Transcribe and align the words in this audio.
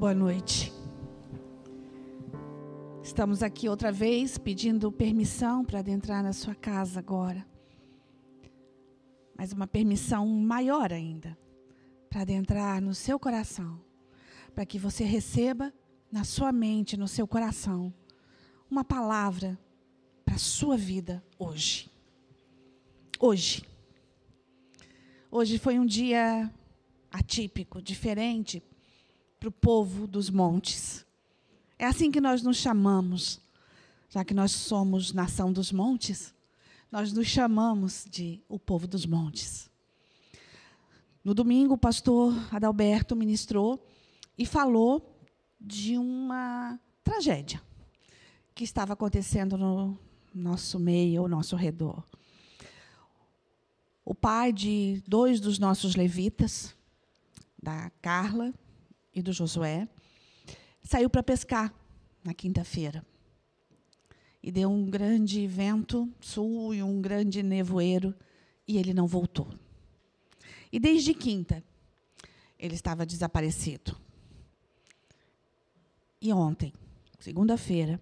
Boa 0.00 0.14
noite. 0.14 0.72
Estamos 3.02 3.42
aqui 3.42 3.68
outra 3.68 3.92
vez 3.92 4.38
pedindo 4.38 4.90
permissão 4.90 5.62
para 5.62 5.80
adentrar 5.80 6.22
na 6.22 6.32
sua 6.32 6.54
casa 6.54 6.98
agora. 6.98 7.46
Mas 9.36 9.52
uma 9.52 9.66
permissão 9.66 10.26
maior 10.26 10.90
ainda 10.90 11.36
para 12.08 12.22
adentrar 12.22 12.80
no 12.80 12.94
seu 12.94 13.18
coração, 13.18 13.78
para 14.54 14.64
que 14.64 14.78
você 14.78 15.04
receba 15.04 15.70
na 16.10 16.24
sua 16.24 16.50
mente, 16.50 16.96
no 16.96 17.06
seu 17.06 17.26
coração, 17.26 17.92
uma 18.70 18.82
palavra 18.82 19.58
para 20.24 20.36
a 20.36 20.38
sua 20.38 20.78
vida 20.78 21.22
hoje. 21.38 21.90
Hoje. 23.18 23.66
Hoje 25.30 25.58
foi 25.58 25.78
um 25.78 25.84
dia 25.84 26.50
atípico, 27.12 27.82
diferente 27.82 28.62
para 29.40 29.48
o 29.48 29.52
povo 29.52 30.06
dos 30.06 30.28
montes. 30.28 31.06
É 31.78 31.86
assim 31.86 32.10
que 32.10 32.20
nós 32.20 32.42
nos 32.42 32.58
chamamos, 32.58 33.40
já 34.10 34.22
que 34.22 34.34
nós 34.34 34.52
somos 34.52 35.14
nação 35.14 35.50
dos 35.50 35.72
montes, 35.72 36.34
nós 36.92 37.10
nos 37.10 37.26
chamamos 37.26 38.06
de 38.10 38.42
o 38.46 38.58
povo 38.58 38.86
dos 38.86 39.06
montes. 39.06 39.70
No 41.24 41.32
domingo, 41.32 41.74
o 41.74 41.78
pastor 41.78 42.34
Adalberto 42.54 43.16
ministrou 43.16 43.82
e 44.36 44.44
falou 44.44 45.18
de 45.58 45.96
uma 45.96 46.78
tragédia 47.02 47.62
que 48.54 48.64
estava 48.64 48.92
acontecendo 48.92 49.56
no 49.56 49.98
nosso 50.34 50.78
meio, 50.78 51.22
ao 51.22 51.28
nosso 51.28 51.56
redor. 51.56 52.04
O 54.04 54.14
pai 54.14 54.52
de 54.52 55.02
dois 55.06 55.40
dos 55.40 55.58
nossos 55.58 55.96
levitas, 55.96 56.74
da 57.62 57.90
Carla 58.02 58.52
e 59.14 59.22
do 59.22 59.32
Josué, 59.32 59.88
saiu 60.82 61.10
para 61.10 61.22
pescar 61.22 61.74
na 62.24 62.34
quinta-feira. 62.34 63.04
E 64.42 64.50
deu 64.50 64.70
um 64.70 64.88
grande 64.88 65.46
vento 65.46 66.08
sul 66.20 66.74
e 66.74 66.82
um 66.82 67.00
grande 67.00 67.42
nevoeiro, 67.42 68.14
e 68.66 68.78
ele 68.78 68.94
não 68.94 69.06
voltou. 69.06 69.52
E 70.72 70.78
desde 70.78 71.12
quinta, 71.12 71.62
ele 72.58 72.74
estava 72.74 73.04
desaparecido. 73.04 73.96
E 76.20 76.32
ontem, 76.32 76.72
segunda-feira, 77.18 78.00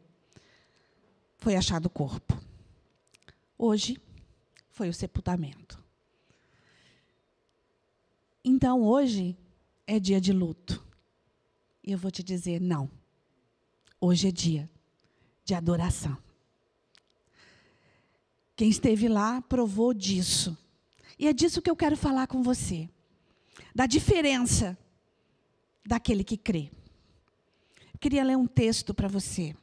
foi 1.39 1.56
achado 1.56 1.87
o 1.87 1.91
corpo. 1.91 2.39
Hoje 3.56 4.00
foi 4.70 4.89
o 4.89 4.95
sepultamento. 4.95 5.83
Então, 8.45 8.83
hoje 8.83 9.37
é 9.87 9.98
dia 9.98 10.20
de 10.20 10.33
luto. 10.33 10.88
E 11.89 11.92
eu 11.92 11.97
vou 11.97 12.11
te 12.11 12.22
dizer: 12.22 12.61
não. 12.61 12.91
Hoje 13.98 14.28
é 14.28 14.31
dia 14.31 14.69
de 15.42 15.55
adoração. 15.55 16.19
Quem 18.55 18.69
esteve 18.69 19.08
lá 19.08 19.41
provou 19.41 19.94
disso. 19.94 20.55
E 21.19 21.27
é 21.27 21.33
disso 21.33 21.62
que 21.62 21.70
eu 21.70 21.75
quero 21.75 21.97
falar 21.97 22.27
com 22.27 22.42
você. 22.42 22.91
Da 23.75 23.86
diferença 23.86 24.77
daquele 25.83 26.22
que 26.22 26.36
crê. 26.36 26.70
Eu 27.94 27.98
queria 27.98 28.22
ler 28.22 28.36
um 28.36 28.47
texto 28.47 28.92
para 28.92 29.09
você. 29.09 29.56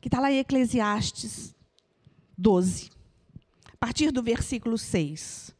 Que 0.00 0.06
está 0.06 0.20
lá 0.20 0.30
em 0.30 0.38
Eclesiastes 0.38 1.52
12. 2.38 2.92
A 3.72 3.76
partir 3.76 4.12
do 4.12 4.22
versículo 4.22 4.78
6. 4.78 5.52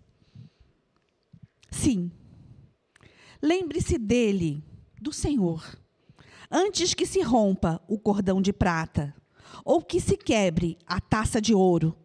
Sim, 1.69 2.13
Lembre-se 3.43 3.99
dele, 3.99 4.65
do 5.01 5.13
Senhor, 5.13 5.79
antes 6.51 6.95
que 6.95 7.07
se 7.07 7.21
rompa 7.21 7.81
o 7.87 7.99
cordão 7.99 8.41
de 8.41 8.53
prata, 8.53 9.15
ou 9.65 9.83
que 9.83 10.01
se 10.01 10.17
quebre 10.17 10.79
a 10.87 11.01
taça 11.01 11.41
de 11.41 11.55
ouro, 11.55 11.97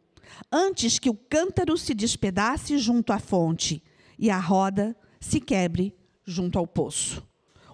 antes 0.52 1.00
que 1.00 1.10
o 1.10 1.16
cântaro 1.16 1.78
se 1.78 1.94
despedace 1.94 2.78
junto 2.78 3.12
à 3.12 3.20
fonte 3.20 3.84
e 4.18 4.30
a 4.30 4.40
roda 4.40 4.96
se 5.20 5.40
quebre 5.40 5.96
junto 6.26 6.58
ao 6.58 6.68
poço. 6.68 7.26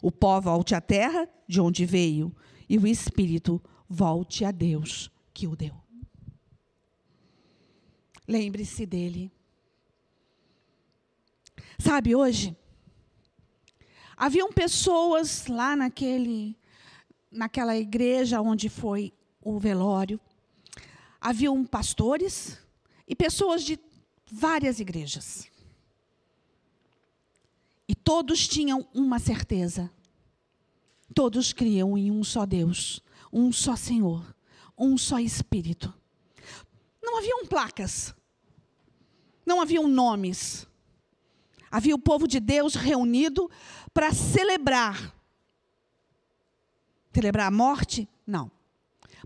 O 0.01 0.12
pó 0.12 0.39
volte 0.39 0.75
à 0.75 0.81
terra 0.81 1.28
de 1.47 1.59
onde 1.59 1.85
veio, 1.85 2.34
e 2.69 2.78
o 2.78 2.85
espírito 2.85 3.62
volte 3.89 4.44
a 4.44 4.51
Deus 4.51 5.09
que 5.34 5.47
o 5.47 5.56
deu. 5.56 5.75
Lembre-se 8.28 8.85
dele. 8.85 9.31
Sabe, 11.79 12.13
hoje, 12.13 12.56
Haviam 14.17 14.51
pessoas 14.51 15.45
lá 15.45 15.75
naquele, 15.75 16.57
naquela 17.29 17.78
igreja 17.78 18.41
onde 18.41 18.67
foi 18.67 19.13
o 19.39 19.59
velório. 19.59 20.19
Haviam 21.22 21.63
pastores 21.63 22.57
e 23.07 23.16
pessoas 23.16 23.63
de 23.63 23.79
várias 24.31 24.79
igrejas. 24.79 25.47
E 27.88 27.94
todos 27.94 28.47
tinham 28.47 28.88
uma 28.91 29.19
certeza. 29.19 29.91
Todos 31.13 31.53
criam 31.53 31.95
em 31.95 32.09
um 32.09 32.23
só 32.23 32.44
Deus, 32.44 33.01
um 33.31 33.51
só 33.51 33.75
Senhor, 33.75 34.35
um 34.75 34.97
só 34.97 35.19
Espírito. 35.19 35.94
Não 37.01 37.19
haviam 37.19 37.45
placas. 37.45 38.16
Não 39.45 39.61
haviam 39.61 39.88
nomes. 39.88 40.67
Havia 41.69 41.95
o 41.95 42.00
povo 42.00 42.28
de 42.28 42.39
Deus 42.39 42.75
reunido 42.75 43.50
para 43.94 44.13
celebrar. 44.13 45.13
Celebrar 47.13 47.47
a 47.47 47.51
morte? 47.51 48.07
Não. 48.25 48.51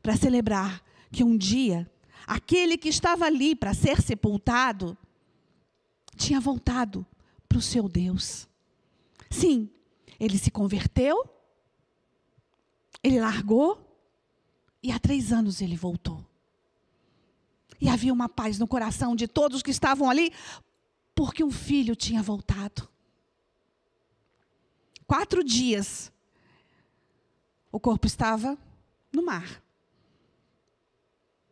Para 0.01 0.15
celebrar 0.15 0.83
que 1.11 1.23
um 1.23 1.37
dia 1.37 1.89
aquele 2.25 2.77
que 2.77 2.89
estava 2.89 3.25
ali 3.25 3.55
para 3.55 3.73
ser 3.73 4.01
sepultado 4.01 4.97
tinha 6.15 6.39
voltado 6.39 7.05
para 7.47 7.57
o 7.57 7.61
seu 7.61 7.89
Deus. 7.89 8.47
Sim, 9.29 9.69
ele 10.19 10.37
se 10.37 10.51
converteu, 10.51 11.29
ele 13.03 13.19
largou 13.19 13.91
e 14.81 14.91
há 14.91 14.99
três 14.99 15.31
anos 15.31 15.61
ele 15.61 15.75
voltou. 15.75 16.25
E 17.79 17.89
havia 17.89 18.13
uma 18.13 18.29
paz 18.29 18.59
no 18.59 18.67
coração 18.67 19.15
de 19.15 19.27
todos 19.27 19.63
que 19.63 19.71
estavam 19.71 20.09
ali, 20.09 20.31
porque 21.13 21.43
um 21.43 21.51
filho 21.51 21.95
tinha 21.95 22.21
voltado. 22.21 22.89
Quatro 25.05 25.43
dias, 25.43 26.11
o 27.71 27.79
corpo 27.79 28.07
estava 28.07 28.57
no 29.11 29.23
mar. 29.23 29.61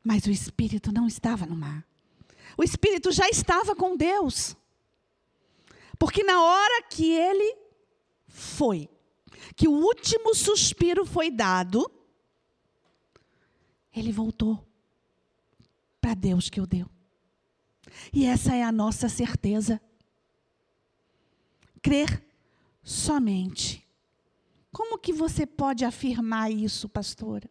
Mas 0.04 0.26
o 0.26 0.32
espírito 0.32 0.92
não 0.92 1.08
estava 1.08 1.46
no 1.46 1.56
mar. 1.56 1.86
O 2.58 2.64
espírito 2.64 3.12
já 3.12 3.28
estava 3.30 3.76
com 3.76 3.96
Deus. 3.96 4.56
Porque 5.98 6.24
na 6.24 6.42
hora 6.42 6.84
que 6.84 7.12
ele 7.12 7.58
foi, 8.28 8.90
que 9.56 9.68
o 9.68 9.72
último 9.72 10.34
suspiro 10.34 11.06
foi 11.06 11.30
dado, 11.30 11.92
ele 13.94 14.12
voltou 14.12 14.66
para 16.00 16.14
Deus 16.14 16.50
que 16.50 16.62
o 16.62 16.66
deu. 16.66 16.90
E 18.14 18.26
essa 18.26 18.56
é 18.56 18.64
a 18.64 18.72
nossa 18.72 19.10
certeza. 19.10 19.82
Crer 21.82 22.24
somente. 22.84 23.88
Como 24.72 24.98
que 24.98 25.14
você 25.14 25.46
pode 25.46 25.86
afirmar 25.86 26.52
isso, 26.52 26.88
pastora? 26.90 27.50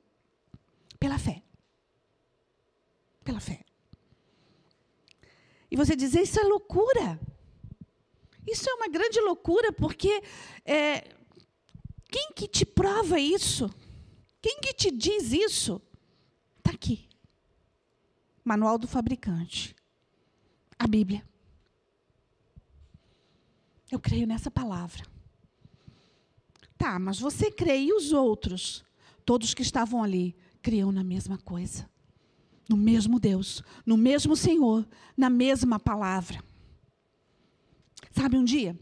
Pela 0.99 1.19
fé. 1.19 1.43
Pela 3.25 3.41
fé. 3.41 3.65
E 5.71 5.77
você 5.77 5.95
dizer, 5.95 6.23
isso 6.23 6.41
é 6.41 6.45
loucura. 6.45 7.21
Isso 8.47 8.69
é 8.69 8.75
uma 8.75 8.89
grande 8.89 9.21
loucura, 9.21 9.73
porque 9.73 10.23
é, 10.65 11.15
quem 12.11 12.33
que 12.35 12.49
te 12.49 12.65
prova 12.65 13.21
isso? 13.21 13.69
Quem 14.41 14.61
que 14.61 14.73
te 14.73 14.91
diz 14.91 15.33
isso? 15.33 15.83
Está 16.59 16.71
aqui. 16.71 17.09
Manual 18.45 18.79
do 18.79 18.89
fabricante 18.89 19.78
a 20.79 20.87
Bíblia. 20.87 21.23
Eu 23.91 23.99
creio 23.99 24.27
nessa 24.27 24.51
palavra. 24.51 25.03
Tá, 26.77 26.99
mas 26.99 27.19
você 27.19 27.51
crê 27.51 27.81
e 27.81 27.93
os 27.93 28.13
outros? 28.13 28.85
Todos 29.25 29.55
que 29.55 29.63
estavam 29.63 30.03
ali 30.03 30.37
criam 30.63 30.93
na 30.93 31.03
mesma 31.03 31.39
coisa. 31.39 31.89
No 32.69 32.77
mesmo 32.77 33.19
Deus, 33.19 33.63
no 33.85 33.97
mesmo 33.97 34.37
Senhor, 34.37 34.87
na 35.17 35.31
mesma 35.31 35.81
palavra. 35.81 36.43
Sabe, 38.13 38.37
um 38.37 38.45
dia, 38.45 38.79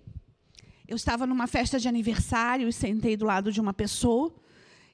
eu 0.88 0.96
estava 0.96 1.26
numa 1.26 1.46
festa 1.46 1.78
de 1.78 1.88
aniversário 1.88 2.68
e 2.68 2.72
sentei 2.72 3.16
do 3.16 3.24
lado 3.24 3.52
de 3.52 3.60
uma 3.60 3.72
pessoa, 3.72 4.34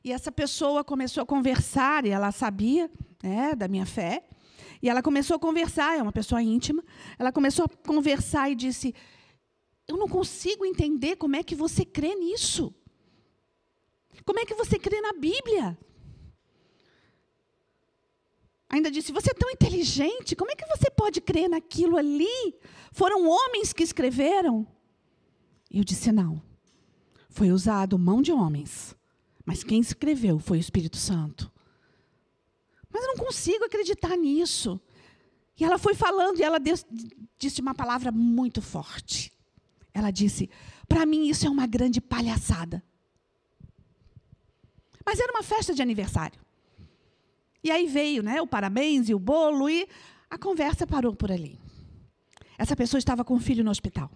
e 0.05 0.13
essa 0.13 0.31
pessoa 0.31 0.85
começou 0.85 1.23
a 1.23 1.27
conversar, 1.27 2.05
e 2.05 2.11
ela 2.11 2.33
sabia 2.33 2.91
né, 3.23 3.55
da 3.55 3.67
minha 3.67 3.87
fé, 3.87 4.25
e 4.83 4.89
ela 4.89 5.01
começou 5.01 5.37
a 5.37 5.39
conversar, 5.39 5.97
é 5.97 6.03
uma 6.03 6.13
pessoa 6.13 6.43
íntima. 6.43 6.83
Ela 7.19 7.31
começou 7.31 7.65
a 7.65 7.69
conversar 7.69 8.51
e 8.51 8.55
disse: 8.55 8.93
eu 9.87 9.97
não 9.97 10.09
consigo 10.09 10.65
entender 10.65 11.17
como 11.17 11.37
é 11.37 11.43
que 11.43 11.55
você 11.55 11.85
crê 11.85 12.15
nisso. 12.15 12.75
Como 14.25 14.41
é 14.41 14.47
que 14.47 14.55
você 14.55 14.79
crê 14.79 15.01
na 15.03 15.13
Bíblia? 15.13 15.79
Ainda 18.71 18.91
disse: 18.91 19.13
Você 19.13 19.33
é 19.33 19.35
tão 19.35 19.51
inteligente, 19.51 20.35
como 20.35 20.51
é 20.51 20.57
que 20.57 20.67
você 20.67 20.91
pode 20.91 21.21
crer 21.21 21.47
naquilo 21.47 21.99
ali? 21.99 22.55
Foram 22.91 23.29
homens 23.29 23.75
que 23.75 23.83
escreveram. 23.83 24.67
E 25.71 25.77
eu 25.77 25.85
disse: 25.85 26.11
Não. 26.11 26.43
Foi 27.29 27.51
usado 27.51 27.99
mão 27.99 28.23
de 28.23 28.33
homens, 28.33 28.97
mas 29.45 29.63
quem 29.63 29.81
escreveu 29.81 30.39
foi 30.39 30.57
o 30.57 30.61
Espírito 30.61 30.97
Santo. 30.97 31.52
Mas 32.93 33.03
eu 33.03 33.09
não 33.09 33.17
consigo 33.17 33.65
acreditar 33.65 34.17
nisso. 34.17 34.81
E 35.59 35.65
ela 35.65 35.79
foi 35.79 35.95
falando 35.95 36.39
e 36.39 36.43
ela 36.43 36.59
disse 37.39 37.61
uma 37.61 37.75
palavra 37.75 38.11
muito 38.11 38.61
forte. 38.61 39.33
Ela 39.95 40.11
disse: 40.11 40.51
Para 40.89 41.07
mim 41.07 41.29
isso 41.29 41.47
é 41.47 41.51
uma 41.51 41.67
grande 41.67 42.01
palhaçada. 42.01 42.83
Mas 45.05 45.19
era 45.19 45.33
uma 45.33 45.43
festa 45.43 45.75
de 45.75 45.83
aniversário. 45.83 46.41
E 47.65 47.71
aí 47.71 47.87
veio 47.87 48.23
né, 48.23 48.41
o 48.41 48.47
parabéns 48.47 49.09
e 49.09 49.15
o 49.15 49.19
bolo 49.19 49.69
e 49.69 49.89
a 50.29 50.39
conversa 50.39 50.87
parou 50.87 51.15
por 51.15 51.31
ali. 51.31 51.59
Essa 52.59 52.75
pessoa 52.75 52.99
estava 52.99 53.25
com 53.25 53.35
um 53.35 53.41
filho 53.41 53.65
no 53.65 53.71
hospital. 53.71 54.11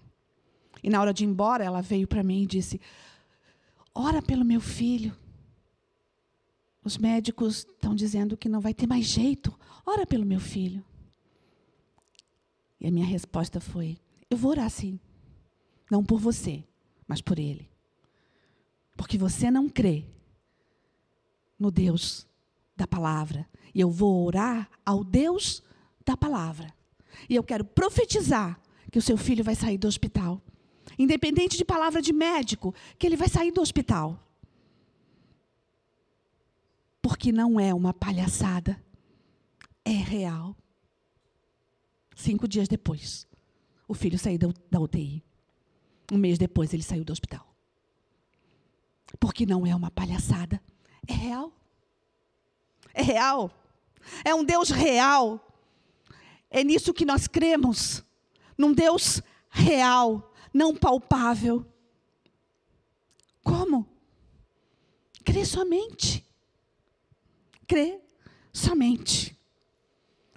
E 0.82 0.90
na 0.90 1.00
hora 1.00 1.12
de 1.12 1.24
ir 1.24 1.26
embora, 1.26 1.64
ela 1.64 1.80
veio 1.80 2.06
para 2.06 2.22
mim 2.22 2.42
e 2.42 2.46
disse: 2.46 2.80
Ora 3.94 4.22
pelo 4.22 4.44
meu 4.44 4.60
filho. 4.60 5.16
Os 6.86 6.98
médicos 6.98 7.66
estão 7.66 7.96
dizendo 7.96 8.36
que 8.36 8.48
não 8.48 8.60
vai 8.60 8.72
ter 8.72 8.86
mais 8.86 9.06
jeito. 9.06 9.52
Ora 9.84 10.06
pelo 10.06 10.24
meu 10.24 10.38
filho. 10.38 10.84
E 12.80 12.86
a 12.86 12.92
minha 12.92 13.04
resposta 13.04 13.58
foi: 13.58 13.98
Eu 14.30 14.36
vou 14.36 14.52
orar 14.52 14.70
sim. 14.70 15.00
Não 15.90 16.04
por 16.04 16.20
você, 16.20 16.62
mas 17.08 17.20
por 17.20 17.40
ele. 17.40 17.68
Porque 18.96 19.18
você 19.18 19.50
não 19.50 19.68
crê 19.68 20.06
no 21.58 21.72
Deus 21.72 22.24
da 22.76 22.86
palavra. 22.86 23.48
E 23.74 23.80
eu 23.80 23.90
vou 23.90 24.24
orar 24.24 24.70
ao 24.84 25.02
Deus 25.02 25.64
da 26.04 26.16
palavra. 26.16 26.72
E 27.28 27.34
eu 27.34 27.42
quero 27.42 27.64
profetizar 27.64 28.60
que 28.92 28.98
o 29.00 29.02
seu 29.02 29.16
filho 29.16 29.42
vai 29.42 29.56
sair 29.56 29.76
do 29.76 29.88
hospital. 29.88 30.40
Independente 30.96 31.56
de 31.56 31.64
palavra 31.64 32.00
de 32.00 32.12
médico, 32.12 32.72
que 32.96 33.08
ele 33.08 33.16
vai 33.16 33.28
sair 33.28 33.50
do 33.50 33.60
hospital. 33.60 34.22
Porque 37.26 37.36
não 37.36 37.58
é 37.58 37.74
uma 37.74 37.92
palhaçada, 37.92 38.80
é 39.84 39.90
real. 39.90 40.56
Cinco 42.14 42.46
dias 42.46 42.68
depois, 42.68 43.26
o 43.88 43.94
filho 43.94 44.16
saiu 44.16 44.38
da 44.70 44.78
UTI. 44.78 45.24
Um 46.12 46.18
mês 46.18 46.38
depois, 46.38 46.72
ele 46.72 46.84
saiu 46.84 47.04
do 47.04 47.12
hospital. 47.12 47.52
Porque 49.18 49.44
não 49.44 49.66
é 49.66 49.74
uma 49.74 49.90
palhaçada, 49.90 50.62
é 51.04 51.12
real. 51.12 51.52
É 52.94 53.02
real. 53.02 53.50
É 54.24 54.32
um 54.32 54.44
Deus 54.44 54.70
real. 54.70 55.44
É 56.48 56.62
nisso 56.62 56.94
que 56.94 57.04
nós 57.04 57.26
cremos. 57.26 58.04
Num 58.56 58.72
Deus 58.72 59.20
real, 59.50 60.32
não 60.54 60.76
palpável. 60.76 61.66
Como? 63.42 63.84
Crê 65.24 65.44
somente. 65.44 66.24
Crê 67.66 68.00
somente. 68.52 69.36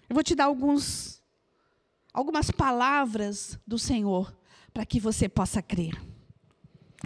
Eu 0.10 0.14
vou 0.14 0.24
te 0.24 0.36
dar 0.36 0.46
alguns, 0.46 1.22
algumas 2.14 2.50
palavras 2.50 3.60
do 3.66 3.78
Senhor 3.78 4.36
para 4.74 4.86
que 4.86 5.00
você 5.00 5.30
possa 5.30 5.62
crer. 5.62 5.94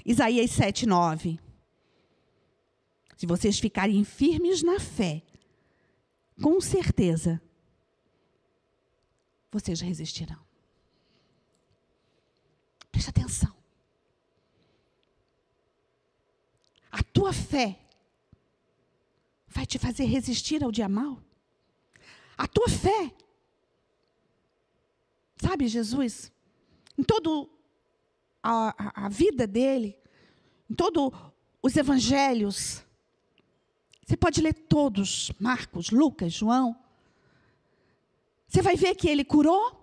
Isaías 0.06 0.52
7, 0.52 0.86
9. 0.86 1.40
Se 3.18 3.26
vocês 3.26 3.60
ficarem 3.60 4.04
firmes 4.04 4.64
na 4.64 4.80
fé, 4.80 5.22
com 6.42 6.60
certeza 6.60 7.42
vocês 9.52 9.82
resistirão. 9.82 10.40
Preste 12.92 13.10
atenção. 13.10 13.54
A 16.92 17.04
tua 17.04 17.34
fé 17.34 17.80
vai 19.54 19.66
te 19.66 19.78
fazer 19.78 20.06
resistir 20.06 20.64
ao 20.64 20.72
dia 20.72 20.90
mal? 20.90 21.22
A 22.38 22.48
tua 22.48 22.68
fé. 22.68 23.14
Sabe, 25.38 25.68
Jesus, 25.68 26.32
em 26.98 27.04
todo 27.04 27.50
a, 28.42 29.06
a, 29.06 29.10
vida 29.10 29.46
dele, 29.46 29.98
em 30.70 30.74
todos 30.74 31.12
os 31.62 31.76
evangelhos. 31.76 32.84
Você 34.06 34.18
pode 34.18 34.42
ler 34.42 34.54
todos, 34.54 35.32
Marcos, 35.40 35.92
Lucas, 35.92 36.34
João. 36.34 36.76
Você 38.48 38.62
vai 38.62 38.76
ver 38.76 38.96
que 38.96 39.08
ele 39.08 39.24
curou, 39.24 39.80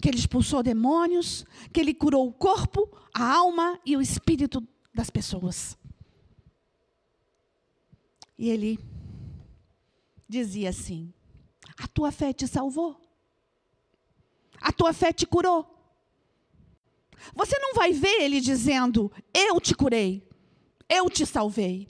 que 0.00 0.08
ele 0.08 0.18
expulsou 0.18 0.62
demônios, 0.62 1.44
que 1.72 1.80
ele 1.80 1.94
curou 1.94 2.26
o 2.26 2.32
corpo, 2.32 2.90
a 3.14 3.34
alma 3.34 3.78
e 3.84 3.96
o 3.96 4.00
espírito 4.00 4.66
das 4.94 5.10
pessoas. 5.10 5.76
E 8.38 8.48
ele 8.48 8.78
dizia 10.32 10.70
assim: 10.70 11.12
A 11.76 11.86
tua 11.86 12.10
fé 12.10 12.32
te 12.32 12.46
salvou. 12.48 12.98
A 14.60 14.72
tua 14.72 14.92
fé 14.92 15.12
te 15.12 15.26
curou. 15.26 15.68
Você 17.34 17.56
não 17.58 17.74
vai 17.74 17.92
ver 17.92 18.22
ele 18.22 18.40
dizendo: 18.40 19.12
Eu 19.32 19.60
te 19.60 19.74
curei, 19.74 20.26
eu 20.88 21.08
te 21.10 21.26
salvei. 21.26 21.88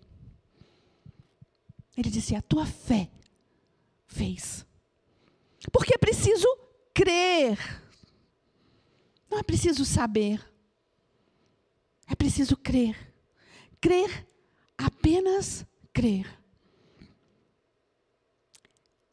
Ele 1.97 2.11
disse: 2.11 2.35
A 2.35 2.43
tua 2.43 2.67
fé 2.67 3.11
fez. 4.07 4.67
Porque 5.71 5.95
é 5.95 5.99
preciso 5.99 6.47
crer. 6.93 7.57
Não 9.31 9.39
é 9.39 9.43
preciso 9.43 9.85
saber. 9.85 10.45
É 12.09 12.15
preciso 12.15 12.57
crer. 12.57 13.15
Crer, 13.81 14.29
apenas 14.77 15.65
crer. 15.93 16.42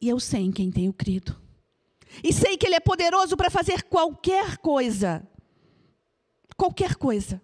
E 0.00 0.08
eu 0.08 0.18
sei 0.18 0.42
em 0.42 0.52
quem 0.52 0.70
tenho 0.70 0.92
crido. 0.92 1.40
E 2.24 2.32
sei 2.32 2.56
que 2.56 2.66
Ele 2.66 2.74
é 2.74 2.80
poderoso 2.80 3.36
para 3.36 3.50
fazer 3.50 3.84
qualquer 3.84 4.58
coisa 4.58 5.26
qualquer 6.60 6.94
coisa. 6.96 7.40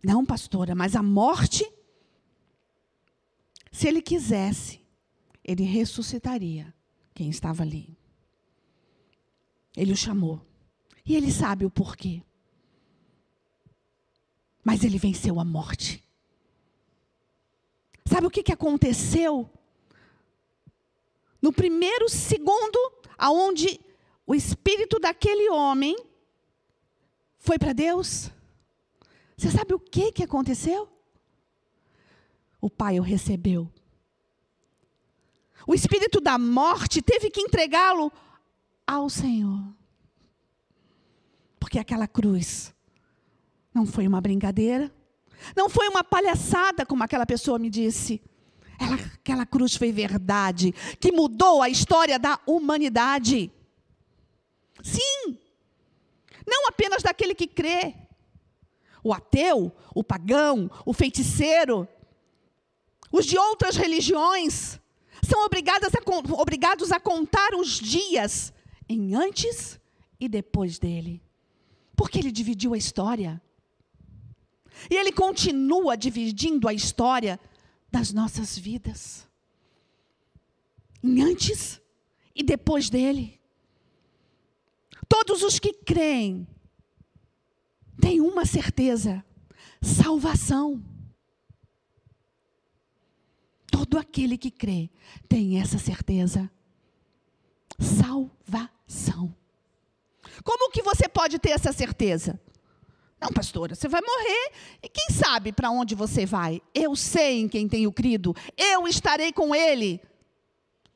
Não, 0.00 0.24
pastora, 0.24 0.72
mas 0.72 0.94
a 0.94 1.02
morte, 1.02 1.68
se 3.72 3.88
ele 3.88 4.00
quisesse, 4.00 4.80
ele 5.42 5.64
ressuscitaria 5.64 6.72
quem 7.12 7.28
estava 7.28 7.64
ali. 7.64 7.98
Ele 9.76 9.92
o 9.92 9.96
chamou. 9.96 10.46
E 11.04 11.16
ele 11.16 11.32
sabe 11.32 11.64
o 11.64 11.70
porquê. 11.70 12.22
Mas 14.62 14.84
ele 14.84 14.98
venceu 14.98 15.40
a 15.40 15.44
morte. 15.44 16.07
Sabe 18.18 18.26
o 18.26 18.30
que, 18.30 18.42
que 18.42 18.52
aconteceu? 18.52 19.48
No 21.40 21.52
primeiro 21.52 22.08
segundo, 22.08 22.76
aonde 23.16 23.78
o 24.26 24.34
espírito 24.34 24.98
daquele 24.98 25.48
homem 25.50 25.96
foi 27.38 27.60
para 27.60 27.72
Deus. 27.72 28.28
Você 29.36 29.52
sabe 29.52 29.72
o 29.72 29.78
que, 29.78 30.10
que 30.10 30.24
aconteceu? 30.24 30.88
O 32.60 32.68
pai 32.68 32.98
o 32.98 33.04
recebeu. 33.04 33.70
O 35.64 35.72
espírito 35.72 36.20
da 36.20 36.36
morte 36.36 37.00
teve 37.00 37.30
que 37.30 37.40
entregá-lo 37.40 38.10
ao 38.84 39.08
Senhor. 39.08 39.62
Porque 41.60 41.78
aquela 41.78 42.08
cruz 42.08 42.74
não 43.72 43.86
foi 43.86 44.08
uma 44.08 44.20
brincadeira, 44.20 44.92
não 45.56 45.68
foi 45.68 45.88
uma 45.88 46.04
palhaçada, 46.04 46.84
como 46.84 47.02
aquela 47.02 47.26
pessoa 47.26 47.58
me 47.58 47.70
disse. 47.70 48.20
Ela, 48.78 48.94
aquela 48.94 49.44
cruz 49.44 49.74
foi 49.74 49.90
verdade, 49.90 50.72
que 51.00 51.10
mudou 51.10 51.60
a 51.60 51.68
história 51.68 52.18
da 52.18 52.38
humanidade. 52.46 53.50
Sim. 54.82 55.36
Não 56.46 56.68
apenas 56.68 57.02
daquele 57.02 57.34
que 57.34 57.46
crê. 57.46 57.94
O 59.02 59.12
ateu, 59.12 59.72
o 59.94 60.04
pagão, 60.04 60.70
o 60.84 60.92
feiticeiro, 60.92 61.88
os 63.12 63.26
de 63.26 63.38
outras 63.38 63.76
religiões, 63.76 64.78
são 65.26 65.44
obrigados 65.44 65.90
a, 65.94 66.40
obrigados 66.40 66.92
a 66.92 67.00
contar 67.00 67.54
os 67.54 67.78
dias 67.78 68.52
em 68.88 69.14
antes 69.14 69.78
e 70.20 70.28
depois 70.28 70.78
dele. 70.78 71.22
Porque 71.96 72.18
ele 72.18 72.30
dividiu 72.30 72.74
a 72.74 72.78
história. 72.78 73.42
E 74.90 74.94
ele 74.94 75.12
continua 75.12 75.96
dividindo 75.96 76.68
a 76.68 76.72
história 76.72 77.38
das 77.90 78.12
nossas 78.12 78.56
vidas. 78.56 79.26
Em 81.02 81.22
antes 81.22 81.80
e 82.34 82.42
depois 82.42 82.90
dele 82.90 83.38
todos 85.08 85.42
os 85.42 85.58
que 85.58 85.72
creem 85.72 86.46
têm 88.00 88.20
uma 88.20 88.44
certeza: 88.44 89.24
salvação. 89.80 90.84
Todo 93.70 93.98
aquele 93.98 94.36
que 94.36 94.50
crê 94.50 94.90
tem 95.28 95.60
essa 95.60 95.78
certeza. 95.78 96.50
Salvação. 97.78 99.34
Como 100.44 100.70
que 100.70 100.82
você 100.82 101.08
pode 101.08 101.38
ter 101.38 101.50
essa 101.50 101.72
certeza? 101.72 102.40
Não, 103.20 103.30
pastora, 103.30 103.74
você 103.74 103.88
vai 103.88 104.00
morrer 104.00 104.52
e 104.82 104.88
quem 104.88 105.08
sabe 105.10 105.52
para 105.52 105.70
onde 105.70 105.94
você 105.94 106.24
vai? 106.24 106.62
Eu 106.72 106.94
sei 106.94 107.40
em 107.40 107.48
quem 107.48 107.68
tenho 107.68 107.92
crido, 107.92 108.34
eu 108.56 108.86
estarei 108.86 109.32
com 109.32 109.54
ele. 109.54 110.00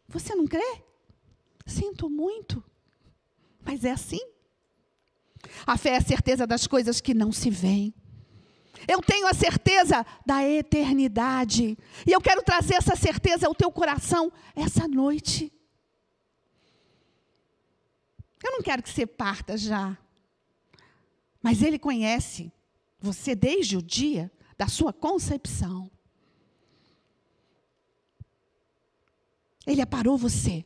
Você 0.09 0.35
não 0.35 0.47
crê? 0.47 0.83
Sinto 1.67 2.09
muito, 2.09 2.63
mas 3.65 3.85
é 3.85 3.91
assim. 3.91 4.21
A 5.67 5.77
fé 5.77 5.91
é 5.91 5.97
a 5.97 6.03
certeza 6.03 6.47
das 6.47 6.67
coisas 6.67 7.01
que 7.01 7.13
não 7.13 7.33
se 7.33 7.51
veem. 7.51 7.93
Eu 8.87 9.01
tenho 9.01 9.27
a 9.27 9.35
certeza 9.35 10.05
da 10.27 10.45
eternidade. 10.45 11.79
E 12.07 12.13
eu 12.13 12.21
quero 12.21 12.43
trazer 12.43 12.75
essa 12.75 12.97
certeza 12.97 13.47
ao 13.47 13.55
teu 13.55 13.71
coração 13.71 14.33
essa 14.55 14.89
noite. 14.89 15.53
Eu 18.43 18.53
não 18.53 18.63
quero 18.63 18.83
que 18.83 18.91
você 18.91 19.07
parta 19.07 19.57
já. 19.57 19.97
Mas 21.43 21.61
Ele 21.63 21.79
conhece 21.79 22.53
você 23.01 23.35
desde 23.35 23.77
o 23.77 23.83
dia 23.83 24.31
da 24.57 24.69
sua 24.69 24.93
concepção. 24.93 25.91
Ele 29.67 29.81
aparou 29.81 30.17
você 30.17 30.65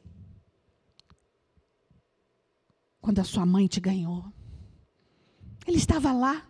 quando 3.01 3.21
a 3.21 3.25
sua 3.25 3.47
mãe 3.47 3.67
te 3.67 3.81
ganhou. 3.81 4.25
Ele 5.67 5.77
estava 5.77 6.13
lá. 6.13 6.47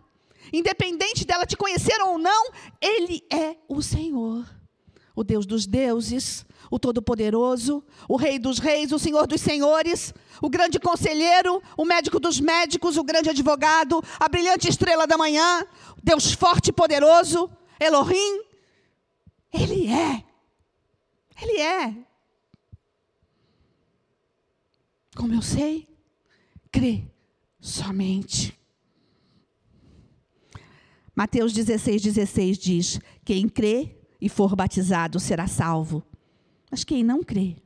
Independente 0.51 1.25
dela 1.25 1.45
te 1.45 1.57
conhecer 1.57 1.99
ou 2.01 2.17
não, 2.17 2.51
Ele 2.81 3.21
é 3.31 3.57
o 3.67 3.81
Senhor, 3.81 4.47
o 5.15 5.23
Deus 5.23 5.45
dos 5.45 5.67
deuses, 5.67 6.45
o 6.69 6.79
Todo-Poderoso, 6.79 7.83
o 8.07 8.15
Rei 8.15 8.39
dos 8.39 8.59
Reis, 8.59 8.91
o 8.91 8.99
Senhor 8.99 9.27
dos 9.27 9.41
Senhores, 9.41 10.13
o 10.41 10.49
grande 10.49 10.79
conselheiro, 10.79 11.61
o 11.77 11.85
médico 11.85 12.19
dos 12.19 12.39
médicos, 12.39 12.97
o 12.97 13.03
grande 13.03 13.29
advogado, 13.29 14.03
a 14.19 14.27
brilhante 14.27 14.67
estrela 14.67 15.07
da 15.07 15.17
manhã, 15.17 15.65
Deus 16.03 16.31
forte 16.33 16.69
e 16.69 16.73
poderoso, 16.73 17.49
Elohim. 17.79 18.41
Ele 19.53 19.87
é. 19.87 20.23
Ele 21.41 21.59
é. 21.59 21.95
Como 25.15 25.33
eu 25.33 25.41
sei? 25.41 25.87
Crê 26.71 27.03
somente. 27.59 28.57
Mateus 31.15 31.53
16, 31.53 32.01
16 32.01 32.57
diz: 32.57 32.99
Quem 33.25 33.49
crê 33.49 33.97
e 34.21 34.29
for 34.29 34.55
batizado 34.55 35.19
será 35.19 35.47
salvo 35.47 36.03
mas 36.69 36.83
quem 36.83 37.03
não 37.03 37.23
crê 37.23 37.57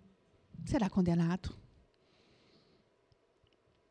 será 0.65 0.89
condenado. 0.89 1.53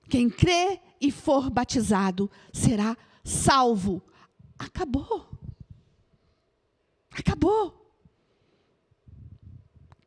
Quem 0.08 0.28
crê 0.28 0.80
e 1.00 1.10
for 1.10 1.50
batizado 1.50 2.30
será 2.52 2.96
salvo. 3.24 4.02
Acabou. 4.58 5.28
Acabou. 7.12 7.94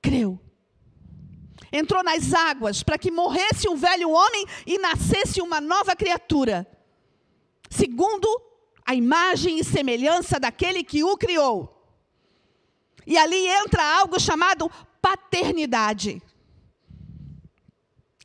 Creu. 0.01 0.39
Entrou 1.71 2.03
nas 2.03 2.33
águas 2.33 2.83
para 2.83 2.97
que 2.97 3.09
morresse 3.09 3.67
o 3.67 3.75
velho 3.75 4.09
homem 4.11 4.45
e 4.65 4.77
nascesse 4.77 5.41
uma 5.41 5.59
nova 5.59 5.95
criatura, 5.95 6.67
segundo 7.69 8.27
a 8.85 8.93
imagem 8.93 9.57
e 9.59 9.63
semelhança 9.63 10.39
daquele 10.39 10.83
que 10.83 11.03
o 11.03 11.17
criou. 11.17 11.73
E 13.07 13.17
ali 13.17 13.47
entra 13.47 13.83
algo 13.97 14.19
chamado 14.19 14.69
paternidade. 15.03 16.23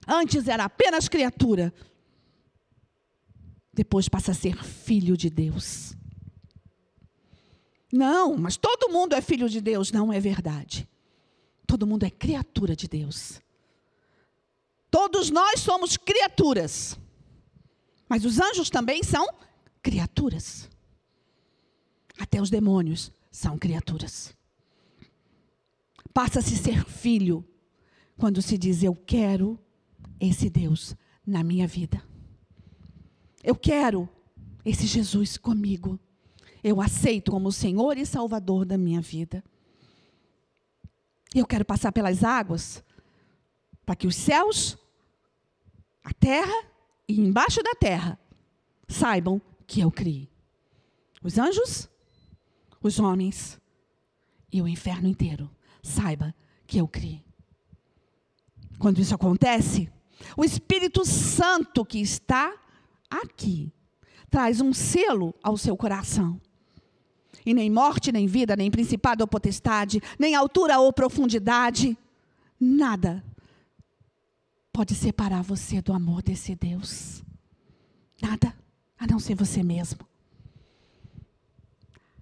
Antes 0.07 0.47
era 0.47 0.65
apenas 0.65 1.09
criatura, 1.09 1.75
depois 3.75 4.09
passa 4.09 4.31
a 4.31 4.35
ser 4.35 4.63
filho 4.63 5.17
de 5.17 5.29
Deus. 5.29 5.97
Não, 7.93 8.37
mas 8.37 8.57
todo 8.57 8.93
mundo 8.93 9.15
é 9.15 9.21
filho 9.21 9.49
de 9.49 9.61
Deus. 9.61 9.91
Não 9.91 10.13
é 10.13 10.21
verdade. 10.21 10.89
Todo 11.67 11.87
mundo 11.87 12.05
é 12.05 12.11
criatura 12.11 12.77
de 12.77 12.87
Deus. 12.87 13.41
Todos 14.91 15.31
nós 15.31 15.61
somos 15.61 15.97
criaturas. 15.97 16.99
Mas 18.09 18.25
os 18.25 18.39
anjos 18.39 18.71
também 18.71 19.03
são 19.03 19.27
criaturas. 19.83 20.69
Até 22.19 22.41
os 22.41 22.51
demônios 22.51 23.11
são 23.31 23.59
criaturas 23.59 24.38
passa 26.19 26.41
a 26.41 26.43
se 26.43 26.57
ser 26.57 26.85
filho 26.85 27.45
quando 28.17 28.43
se 28.43 28.59
diz: 28.59 28.83
Eu 28.83 28.93
quero 28.93 29.57
esse 30.19 30.51
Deus 30.51 30.97
na 31.25 31.45
minha 31.45 31.65
vida. 31.65 32.03
Eu 33.41 33.55
quero 33.55 34.09
esse 34.65 34.85
Jesus 34.85 35.37
comigo. 35.37 35.97
Eu 36.61 36.81
aceito 36.81 37.31
como 37.31 37.53
Senhor 37.53 37.97
e 37.97 38.05
Salvador 38.05 38.65
da 38.65 38.77
minha 38.77 39.01
vida. 39.01 39.45
Eu 41.33 41.47
quero 41.47 41.65
passar 41.65 41.93
pelas 41.93 42.25
águas 42.25 42.83
para 43.87 43.95
que 43.95 44.09
os 44.09 44.17
céus, 44.17 44.77
a 46.03 46.13
terra 46.13 46.65
e 47.07 47.21
embaixo 47.21 47.63
da 47.63 47.77
terra 47.77 48.19
saibam 48.89 49.41
que 49.69 49.83
eu 49.83 49.91
criei. 49.93 50.29
Os 51.23 51.39
anjos, 51.39 51.89
os 52.83 52.99
homens 52.99 53.57
e 54.53 54.61
o 54.61 54.67
inferno 54.67 55.07
inteiro 55.07 55.49
saiba 55.89 56.35
que 56.67 56.79
eu 56.79 56.87
criei. 56.87 57.25
Quando 58.79 59.01
isso 59.01 59.15
acontece, 59.15 59.91
o 60.37 60.45
Espírito 60.45 61.05
Santo 61.05 61.85
que 61.85 62.01
está 62.01 62.55
aqui 63.11 63.73
traz 64.31 64.61
um 64.61 64.73
selo 64.73 65.35
ao 65.43 65.57
seu 65.57 65.77
coração. 65.77 66.41
E 67.45 67.55
nem 67.55 67.71
morte, 67.71 68.13
nem 68.13 68.27
vida, 68.27 68.55
nem 68.55 68.71
principado 68.71 69.25
ou 69.25 69.29
potestade, 69.29 70.03
nem 70.19 70.35
altura 70.35 70.79
ou 70.79 70.93
profundidade, 70.93 71.97
nada 72.61 73.25
pode 74.73 74.95
separar 74.95 75.43
você 75.43 75.81
do 75.81 75.93
amor 75.93 76.23
desse 76.23 76.55
Deus. 76.55 77.25
Nada, 78.21 78.55
a 78.99 79.07
não 79.07 79.19
ser 79.19 79.35
você 79.35 79.63
mesmo. 79.63 80.07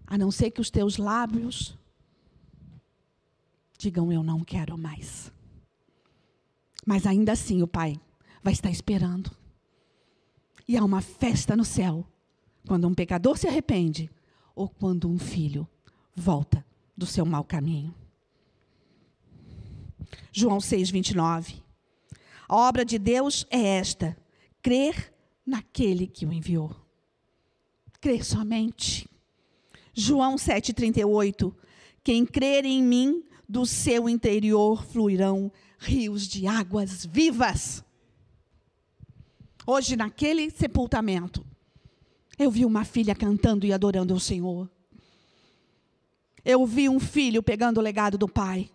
A 0.06 0.16
não 0.16 0.30
ser 0.30 0.50
que 0.50 0.61
os 0.61 0.70
teus 0.70 0.96
lábios 0.96 1.76
digam: 3.76 4.12
Eu 4.12 4.23
não 4.23 4.45
quero 4.45 4.76
mais. 4.76 5.33
Mas 6.87 7.06
ainda 7.06 7.33
assim 7.33 7.62
o 7.62 7.66
Pai 7.66 8.00
vai 8.42 8.52
estar 8.52 8.71
esperando. 8.71 9.30
E 10.68 10.76
há 10.76 10.85
uma 10.85 11.00
festa 11.00 11.56
no 11.56 11.64
céu 11.64 12.06
quando 12.66 12.88
um 12.88 12.95
pecador 12.95 13.38
se 13.38 13.47
arrepende 13.47 14.11
ou 14.54 14.68
quando 14.68 15.09
um 15.09 15.18
filho 15.18 15.68
volta 16.14 16.64
do 16.97 17.06
seu 17.06 17.25
mau 17.25 17.45
caminho. 17.45 17.95
João 20.33 20.61
6, 20.61 20.90
29. 20.90 21.62
A 22.49 22.56
obra 22.56 22.85
de 22.85 22.99
Deus 22.99 23.47
é 23.50 23.78
esta: 23.78 24.16
crer 24.62 25.12
naquele 25.45 26.06
que 26.06 26.25
o 26.26 26.33
enviou. 26.33 26.75
Crer 28.00 28.25
somente. 28.25 29.09
João 29.92 30.37
7, 30.37 30.73
38. 30.73 31.54
Quem 32.04 32.25
crer 32.25 32.64
em 32.64 32.83
mim, 32.83 33.25
do 33.48 33.64
seu 33.64 34.08
interior 34.08 34.84
fluirão 34.84 35.52
rios 35.78 36.26
de 36.26 36.46
águas 36.46 37.04
vivas. 37.04 37.84
Hoje, 39.66 39.96
naquele 39.96 40.50
sepultamento, 40.50 41.44
eu 42.38 42.50
vi 42.50 42.64
uma 42.64 42.84
filha 42.84 43.14
cantando 43.14 43.66
e 43.66 43.72
adorando 43.72 44.14
o 44.14 44.20
Senhor. 44.20 44.70
Eu 46.44 46.64
vi 46.66 46.88
um 46.88 47.00
filho 47.00 47.42
pegando 47.42 47.78
o 47.78 47.82
legado 47.82 48.16
do 48.16 48.28
pai. 48.28 48.70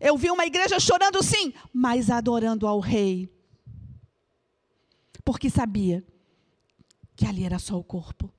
Eu 0.00 0.16
vi 0.16 0.30
uma 0.30 0.44
igreja 0.44 0.80
chorando 0.80 1.22
sim, 1.22 1.52
mas 1.72 2.10
adorando 2.10 2.66
ao 2.66 2.80
rei. 2.80 3.28
Porque 5.24 5.48
sabia 5.48 6.04
que 7.14 7.24
ali 7.24 7.44
era 7.44 7.58
só 7.58 7.78
o 7.78 7.84
corpo. 7.84 8.32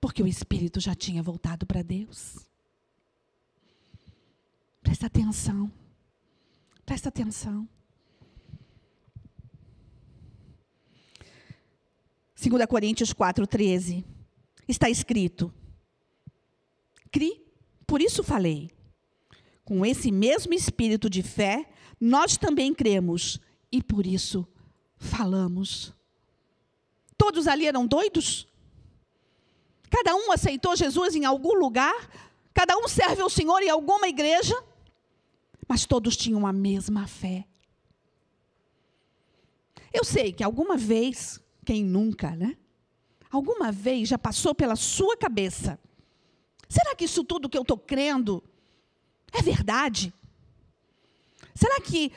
Porque 0.00 0.22
o 0.22 0.26
espírito 0.26 0.80
já 0.80 0.94
tinha 0.94 1.22
voltado 1.22 1.64
para 1.64 1.82
Deus. 1.82 2.36
Presta 4.82 5.06
atenção. 5.06 5.70
Presta 6.84 7.08
atenção. 7.08 7.68
2 12.42 12.66
Coríntios 12.66 13.14
4,13. 13.14 14.04
Está 14.66 14.90
escrito: 14.90 15.52
Cri, 17.10 17.40
por 17.86 18.00
isso 18.00 18.22
falei. 18.24 18.70
Com 19.64 19.86
esse 19.86 20.10
mesmo 20.10 20.52
espírito 20.52 21.08
de 21.08 21.22
fé, 21.22 21.70
nós 22.00 22.36
também 22.36 22.74
cremos 22.74 23.40
e 23.70 23.80
por 23.80 24.04
isso 24.04 24.46
falamos. 24.96 25.94
Todos 27.16 27.46
ali 27.46 27.66
eram 27.66 27.86
doidos? 27.86 28.48
Cada 29.88 30.14
um 30.16 30.32
aceitou 30.32 30.74
Jesus 30.74 31.14
em 31.14 31.24
algum 31.24 31.54
lugar? 31.54 31.94
Cada 32.52 32.76
um 32.76 32.88
serve 32.88 33.22
ao 33.22 33.30
Senhor 33.30 33.62
em 33.62 33.70
alguma 33.70 34.08
igreja? 34.08 34.56
Mas 35.72 35.86
todos 35.86 36.18
tinham 36.18 36.46
a 36.46 36.52
mesma 36.52 37.06
fé. 37.06 37.46
Eu 39.90 40.04
sei 40.04 40.30
que 40.30 40.44
alguma 40.44 40.76
vez, 40.76 41.40
quem 41.64 41.82
nunca, 41.82 42.36
né? 42.36 42.58
Alguma 43.30 43.72
vez 43.72 44.10
já 44.10 44.18
passou 44.18 44.54
pela 44.54 44.76
sua 44.76 45.16
cabeça. 45.16 45.80
Será 46.68 46.94
que 46.94 47.06
isso 47.06 47.24
tudo 47.24 47.48
que 47.48 47.56
eu 47.56 47.62
estou 47.62 47.78
crendo 47.78 48.44
é 49.32 49.40
verdade? 49.40 50.12
Será 51.54 51.80
que 51.80 52.12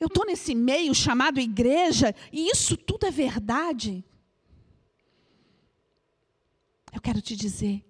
eu 0.00 0.08
estou 0.08 0.26
nesse 0.26 0.52
meio 0.52 0.92
chamado 0.92 1.38
igreja 1.38 2.12
e 2.32 2.50
isso 2.50 2.76
tudo 2.76 3.06
é 3.06 3.10
verdade? 3.12 4.04
Eu 6.92 7.00
quero 7.00 7.22
te 7.22 7.36
dizer, 7.36 7.84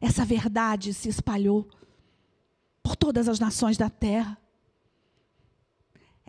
essa 0.00 0.24
verdade 0.24 0.92
se 0.92 1.08
espalhou 1.08 1.70
por 2.82 2.96
todas 2.96 3.28
as 3.28 3.38
nações 3.38 3.76
da 3.76 3.88
terra. 3.88 4.36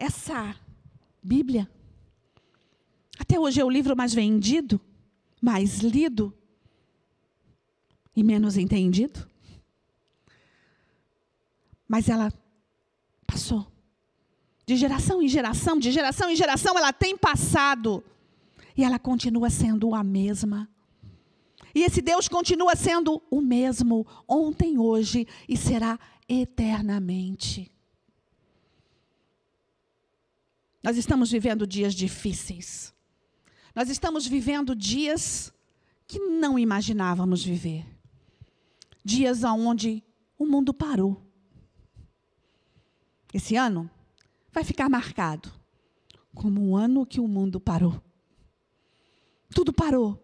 Essa 0.02 0.56
Bíblia, 1.22 1.70
até 3.20 3.38
hoje 3.38 3.60
é 3.60 3.66
o 3.66 3.70
livro 3.70 3.98
mais 3.98 4.14
vendido, 4.14 4.80
mais 5.42 5.80
lido 5.80 6.34
e 8.16 8.24
menos 8.24 8.56
entendido. 8.56 9.28
Mas 11.86 12.08
ela 12.08 12.32
passou 13.28 13.70
de 14.66 14.78
geração 14.78 15.22
em 15.22 15.28
geração, 15.28 15.78
de 15.78 15.92
geração 15.92 16.30
em 16.30 16.36
geração, 16.36 16.78
ela 16.78 16.94
tem 16.94 17.18
passado. 17.18 18.02
E 18.78 18.86
ela 18.86 18.98
continua 18.98 19.50
sendo 19.50 19.94
a 19.94 20.02
mesma. 20.02 20.70
E 21.76 21.84
esse 21.84 22.02
Deus 22.02 22.30
continua 22.30 22.74
sendo 22.74 23.22
o 23.30 23.42
mesmo 23.42 24.08
ontem, 24.26 24.78
hoje 24.78 25.28
e 25.48 25.58
será 25.58 26.00
eternamente. 26.26 27.70
Nós 30.82 30.98
estamos 30.98 31.32
vivendo 31.32 31.68
dias 31.68 31.94
difíceis. 31.94 32.94
Nós 33.76 33.90
estamos 33.90 34.26
vivendo 34.26 34.76
dias 34.76 35.54
que 36.08 36.20
não 36.20 36.58
imaginávamos 36.58 37.44
viver. 37.44 37.86
Dias 39.04 39.44
onde 39.44 40.04
o 40.38 40.46
mundo 40.46 40.74
parou. 40.74 41.22
Esse 43.34 43.56
ano 43.56 43.90
vai 44.52 44.64
ficar 44.64 44.90
marcado 44.90 45.52
como 46.34 46.62
um 46.62 46.76
ano 46.76 47.06
que 47.06 47.20
o 47.20 47.28
mundo 47.28 47.60
parou. 47.60 48.02
Tudo 49.54 49.74
parou. 49.74 50.24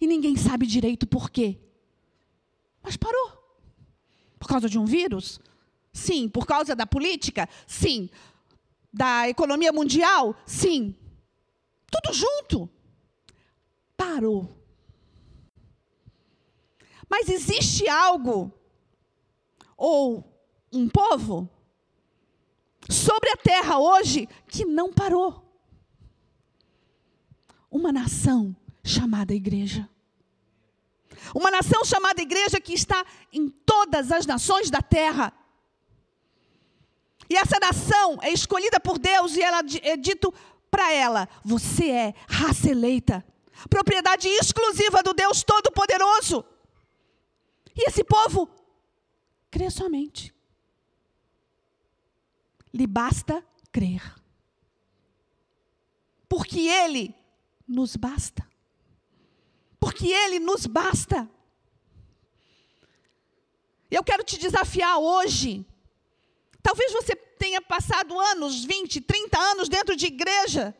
E 0.00 0.06
ninguém 0.06 0.36
sabe 0.36 0.66
direito 0.66 1.06
por 1.06 1.30
quê. 1.30 1.58
Mas 2.82 2.96
parou. 2.96 3.32
Por 4.38 4.48
causa 4.48 4.68
de 4.68 4.78
um 4.78 4.84
vírus? 4.84 5.40
Sim. 5.92 6.28
Por 6.28 6.46
causa 6.46 6.74
da 6.74 6.86
política? 6.86 7.48
Sim. 7.66 8.08
Da 8.92 9.28
economia 9.28 9.72
mundial? 9.72 10.34
Sim. 10.46 10.94
Tudo 11.90 12.12
junto. 12.12 12.68
Parou. 13.96 14.56
Mas 17.08 17.28
existe 17.28 17.88
algo 17.88 18.52
ou 19.76 20.24
um 20.72 20.88
povo 20.88 21.48
sobre 22.88 23.30
a 23.30 23.36
terra 23.36 23.78
hoje 23.78 24.28
que 24.46 24.64
não 24.64 24.92
parou. 24.92 25.44
Uma 27.70 27.92
nação 27.92 28.54
chamada 28.84 29.34
igreja. 29.34 29.88
Uma 31.34 31.50
nação 31.50 31.84
chamada 31.84 32.20
igreja 32.20 32.60
que 32.60 32.72
está 32.72 33.04
em 33.32 33.48
todas 33.48 34.10
as 34.10 34.26
nações 34.26 34.70
da 34.70 34.80
terra. 34.80 35.32
E 37.28 37.36
essa 37.36 37.58
nação 37.60 38.18
é 38.22 38.30
escolhida 38.30 38.80
por 38.80 38.98
Deus 38.98 39.36
e 39.36 39.42
ela 39.42 39.60
é 39.82 39.96
dito 39.96 40.32
para 40.70 40.92
ela: 40.92 41.28
você 41.44 41.90
é 41.90 42.14
raça 42.28 42.70
eleita, 42.70 43.24
propriedade 43.68 44.28
exclusiva 44.28 45.02
do 45.02 45.12
Deus 45.12 45.42
Todo-Poderoso. 45.42 46.44
E 47.76 47.88
esse 47.88 48.02
povo 48.02 48.48
crê 49.50 49.70
somente. 49.70 50.34
Lhe 52.72 52.86
basta 52.86 53.44
crer. 53.70 54.02
Porque 56.28 56.60
Ele 56.60 57.14
nos 57.66 57.96
basta 57.96 58.48
porque 59.80 60.08
Ele 60.08 60.38
nos 60.38 60.66
basta. 60.66 61.28
Eu 63.90 64.04
quero 64.04 64.22
te 64.22 64.38
desafiar 64.38 64.98
hoje. 64.98 65.64
Talvez 66.62 66.92
você 66.92 67.14
tenha 67.14 67.60
passado 67.60 68.18
anos, 68.18 68.64
20, 68.64 69.00
30 69.00 69.38
anos 69.38 69.68
dentro 69.68 69.96
de 69.96 70.06
igreja. 70.06 70.74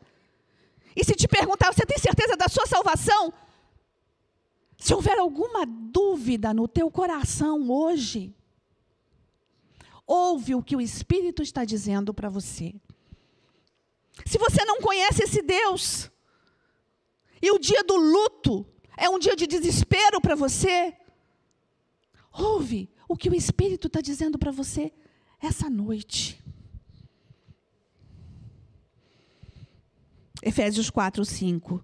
E 0.95 1.03
se 1.03 1.15
te 1.15 1.27
perguntar, 1.27 1.73
você 1.73 1.85
tem 1.85 1.97
certeza 1.97 2.35
da 2.35 2.47
sua 2.47 2.65
salvação? 2.65 3.33
Se 4.77 4.93
houver 4.93 5.17
alguma 5.17 5.65
dúvida 5.65 6.53
no 6.53 6.67
teu 6.67 6.89
coração 6.89 7.69
hoje, 7.69 8.33
ouve 10.05 10.55
o 10.55 10.63
que 10.63 10.75
o 10.75 10.81
Espírito 10.81 11.41
está 11.41 11.65
dizendo 11.65 12.13
para 12.13 12.29
você. 12.29 12.73
Se 14.25 14.37
você 14.37 14.63
não 14.65 14.81
conhece 14.81 15.23
esse 15.23 15.41
Deus, 15.41 16.09
e 17.41 17.51
o 17.51 17.59
dia 17.59 17.83
do 17.83 17.95
luto 17.95 18.65
é 18.97 19.09
um 19.09 19.19
dia 19.19 19.35
de 19.35 19.47
desespero 19.47 20.19
para 20.19 20.35
você. 20.35 20.93
Ouve 22.33 22.89
o 23.07 23.15
que 23.15 23.29
o 23.29 23.35
Espírito 23.35 23.87
está 23.87 24.01
dizendo 24.01 24.37
para 24.37 24.51
você 24.51 24.93
essa 25.41 25.69
noite. 25.69 26.41
Efésios 30.41 30.89
4, 30.89 31.23
5. 31.23 31.83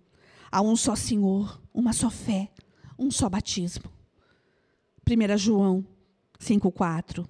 Há 0.52 0.62
um 0.62 0.76
só 0.76 0.96
Senhor, 0.96 1.62
uma 1.74 1.94
só 1.94 2.10
fé, 2.10 2.50
um 2.98 3.12
só 3.12 3.30
batismo. 3.30 3.92
1 5.08 5.38
João 5.38 5.86
5, 6.40 6.72
4. 6.72 7.28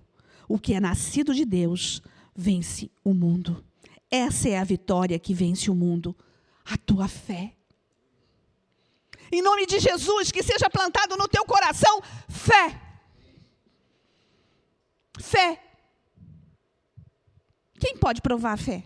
O 0.48 0.60
que 0.60 0.74
é 0.74 0.80
nascido 0.80 1.34
de 1.34 1.46
Deus 1.46 2.02
vence 2.36 2.92
o 3.04 3.14
mundo. 3.14 3.64
Essa 4.12 4.50
é 4.50 4.58
a 4.58 4.64
vitória 4.64 5.18
que 5.18 5.34
vence 5.34 5.70
o 5.72 5.76
mundo. 5.76 6.16
A 6.64 6.78
tua 6.78 7.08
fé. 7.08 7.54
Em 9.32 9.42
nome 9.42 9.66
de 9.66 9.80
Jesus, 9.80 10.32
que 10.32 10.44
seja 10.44 10.70
plantado 10.70 11.18
no 11.18 11.28
teu 11.28 11.46
coração 11.46 12.02
fé. 12.30 12.80
Fé. 15.20 15.65
Quem 17.86 17.96
pode 17.98 18.20
provar 18.20 18.54
a 18.54 18.58
fé? 18.58 18.84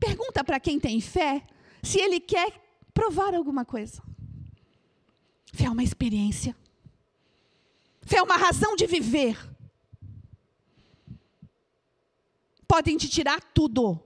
Pergunta 0.00 0.42
para 0.42 0.58
quem 0.58 0.80
tem 0.80 0.98
fé 1.02 1.46
se 1.82 2.00
ele 2.00 2.18
quer 2.18 2.50
provar 2.94 3.34
alguma 3.34 3.62
coisa. 3.62 4.02
Fé 5.52 5.64
é 5.64 5.70
uma 5.70 5.82
experiência. 5.82 6.56
Fé 8.00 8.16
é 8.16 8.22
uma 8.22 8.38
razão 8.38 8.74
de 8.74 8.86
viver. 8.86 9.36
Podem 12.66 12.96
te 12.96 13.06
tirar 13.06 13.42
tudo 13.52 14.00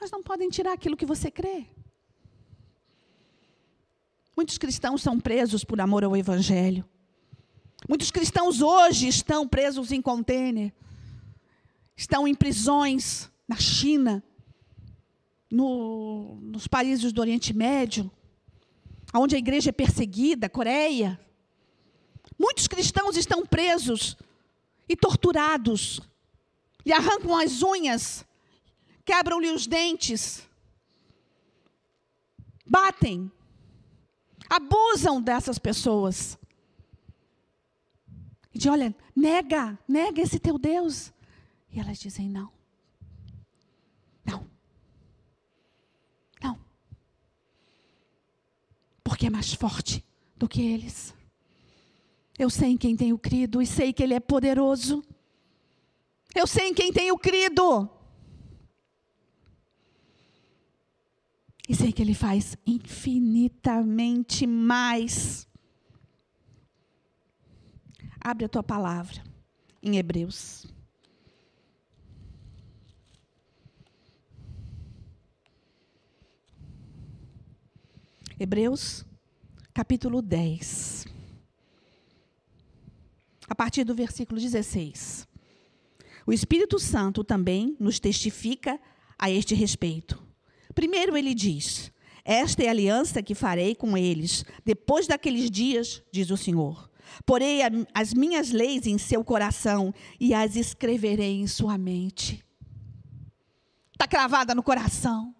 mas 0.00 0.10
não 0.12 0.22
podem 0.22 0.48
tirar 0.48 0.74
aquilo 0.74 0.96
que 0.96 1.04
você 1.04 1.30
crê. 1.30 1.66
Muitos 4.36 4.56
cristãos 4.56 5.02
são 5.02 5.18
presos 5.18 5.64
por 5.64 5.80
amor 5.80 6.04
ao 6.04 6.16
Evangelho. 6.16 6.88
Muitos 7.86 8.10
cristãos 8.10 8.62
hoje 8.62 9.08
estão 9.08 9.46
presos 9.46 9.92
em 9.92 10.00
contêiner, 10.00 10.72
estão 11.94 12.26
em 12.26 12.34
prisões 12.34 13.30
na 13.46 13.56
China, 13.56 14.22
no, 15.50 16.38
nos 16.40 16.66
países 16.66 17.12
do 17.12 17.20
Oriente 17.20 17.54
Médio, 17.54 18.10
onde 19.14 19.36
a 19.36 19.38
igreja 19.38 19.70
é 19.70 19.72
perseguida, 19.72 20.48
Coreia. 20.48 21.20
Muitos 22.38 22.66
cristãos 22.66 23.16
estão 23.16 23.44
presos 23.44 24.16
e 24.88 24.96
torturados, 24.96 26.00
lhe 26.84 26.92
arrancam 26.92 27.36
as 27.36 27.62
unhas 27.62 28.26
quebram-lhe 29.08 29.50
os 29.50 29.66
dentes, 29.66 30.46
batem, 32.66 33.32
abusam 34.50 35.22
dessas 35.22 35.58
pessoas 35.58 36.37
de 38.58 38.68
olha, 38.68 38.92
nega, 39.14 39.78
nega 39.86 40.20
esse 40.20 40.36
teu 40.40 40.58
Deus. 40.58 41.12
E 41.70 41.78
elas 41.78 41.96
dizem 41.96 42.28
não. 42.28 42.50
Não. 44.24 44.44
Não. 46.42 46.58
Porque 49.04 49.26
é 49.26 49.30
mais 49.30 49.54
forte 49.54 50.04
do 50.36 50.48
que 50.48 50.60
eles. 50.60 51.14
Eu 52.36 52.50
sei 52.50 52.70
em 52.70 52.76
quem 52.76 52.96
tenho 52.96 53.16
crido 53.16 53.62
e 53.62 53.66
sei 53.66 53.92
que 53.92 54.02
ele 54.02 54.14
é 54.14 54.18
poderoso. 54.18 55.04
Eu 56.34 56.46
sei 56.46 56.70
em 56.70 56.74
quem 56.74 56.92
tenho 56.92 57.16
crido. 57.16 57.88
E 61.68 61.76
sei 61.76 61.92
que 61.92 62.02
ele 62.02 62.14
faz 62.14 62.56
infinitamente 62.66 64.48
mais 64.48 65.47
Abre 68.30 68.44
a 68.44 68.48
tua 68.50 68.62
palavra 68.62 69.24
em 69.82 69.96
Hebreus. 69.96 70.66
Hebreus, 78.38 79.06
capítulo 79.72 80.20
10. 80.20 81.06
A 83.48 83.54
partir 83.54 83.82
do 83.84 83.94
versículo 83.94 84.38
16. 84.38 85.26
O 86.26 86.30
Espírito 86.30 86.78
Santo 86.78 87.24
também 87.24 87.78
nos 87.80 87.98
testifica 87.98 88.78
a 89.18 89.30
este 89.30 89.54
respeito. 89.54 90.22
Primeiro, 90.74 91.16
ele 91.16 91.34
diz: 91.34 91.90
Esta 92.22 92.62
é 92.62 92.68
a 92.68 92.72
aliança 92.72 93.22
que 93.22 93.34
farei 93.34 93.74
com 93.74 93.96
eles 93.96 94.44
depois 94.66 95.06
daqueles 95.06 95.50
dias, 95.50 96.02
diz 96.12 96.30
o 96.30 96.36
Senhor. 96.36 96.88
Porei 97.24 97.60
as 97.94 98.14
minhas 98.14 98.50
leis 98.50 98.86
em 98.86 98.98
seu 98.98 99.24
coração 99.24 99.94
e 100.18 100.34
as 100.34 100.56
escreverei 100.56 101.40
em 101.40 101.46
sua 101.46 101.76
mente. 101.76 102.44
Está 103.92 104.06
cravada 104.06 104.54
no 104.54 104.62
coração. 104.62 105.34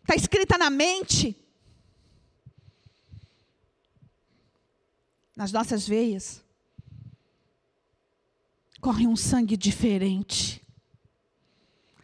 Está 0.00 0.14
escrita 0.16 0.56
na 0.56 0.70
mente. 0.70 1.36
Nas 5.36 5.52
nossas 5.52 5.86
veias 5.86 6.42
corre 8.82 9.06
um 9.06 9.14
sangue 9.14 9.56
diferente. 9.56 10.60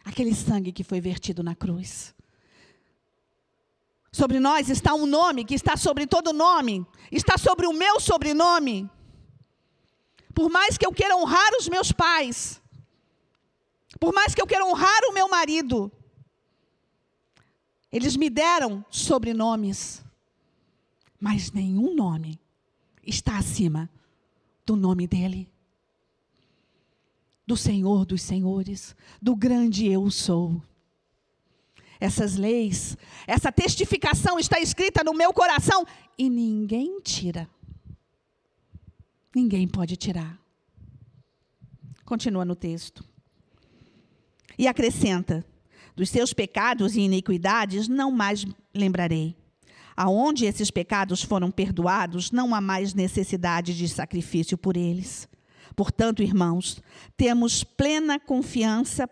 Aquele 0.05 0.33
sangue 0.33 0.71
que 0.71 0.83
foi 0.83 1.01
vertido 1.01 1.43
na 1.43 1.53
cruz. 1.53 2.15
Sobre 4.11 4.39
nós 4.39 4.69
está 4.69 4.93
um 4.93 5.05
nome 5.05 5.45
que 5.45 5.53
está 5.53 5.77
sobre 5.77 6.07
todo 6.07 6.33
nome, 6.33 6.85
está 7.11 7.37
sobre 7.37 7.67
o 7.67 7.73
meu 7.73 7.99
sobrenome. 7.99 8.89
Por 10.33 10.49
mais 10.49 10.77
que 10.77 10.85
eu 10.85 10.91
queira 10.91 11.15
honrar 11.15 11.51
os 11.59 11.67
meus 11.67 11.91
pais, 11.91 12.61
por 13.99 14.13
mais 14.13 14.33
que 14.33 14.41
eu 14.41 14.47
queira 14.47 14.65
honrar 14.65 15.01
o 15.09 15.13
meu 15.13 15.29
marido, 15.29 15.91
eles 17.91 18.15
me 18.15 18.29
deram 18.29 18.83
sobrenomes, 18.89 20.03
mas 21.19 21.51
nenhum 21.51 21.93
nome 21.93 22.39
está 23.05 23.37
acima 23.37 23.89
do 24.65 24.75
nome 24.75 25.07
dele 25.07 25.49
do 27.49 27.57
Senhor 27.57 28.05
dos 28.05 28.21
Senhores, 28.21 28.95
do 29.19 29.35
grande 29.35 29.87
eu 29.87 30.11
sou. 30.11 30.61
Essas 31.99 32.35
leis, 32.35 32.97
essa 33.27 33.51
testificação 33.51 34.39
está 34.39 34.59
escrita 34.59 35.03
no 35.03 35.13
meu 35.13 35.33
coração 35.33 35.85
e 36.17 36.29
ninguém 36.29 36.99
tira. 37.01 37.49
Ninguém 39.35 39.67
pode 39.67 39.97
tirar. 39.97 40.39
Continua 42.05 42.45
no 42.45 42.55
texto. 42.55 43.03
E 44.57 44.67
acrescenta: 44.67 45.45
dos 45.95 46.09
seus 46.09 46.33
pecados 46.33 46.95
e 46.95 47.01
iniquidades 47.01 47.87
não 47.87 48.11
mais 48.11 48.45
lembrarei. 48.73 49.35
Aonde 49.95 50.45
esses 50.45 50.71
pecados 50.71 51.21
foram 51.21 51.51
perdoados, 51.51 52.31
não 52.31 52.55
há 52.55 52.61
mais 52.61 52.93
necessidade 52.93 53.75
de 53.77 53.89
sacrifício 53.89 54.57
por 54.57 54.77
eles. 54.77 55.27
Portanto, 55.75 56.23
irmãos, 56.23 56.81
temos 57.17 57.63
plena 57.63 58.17
confiança 58.17 59.09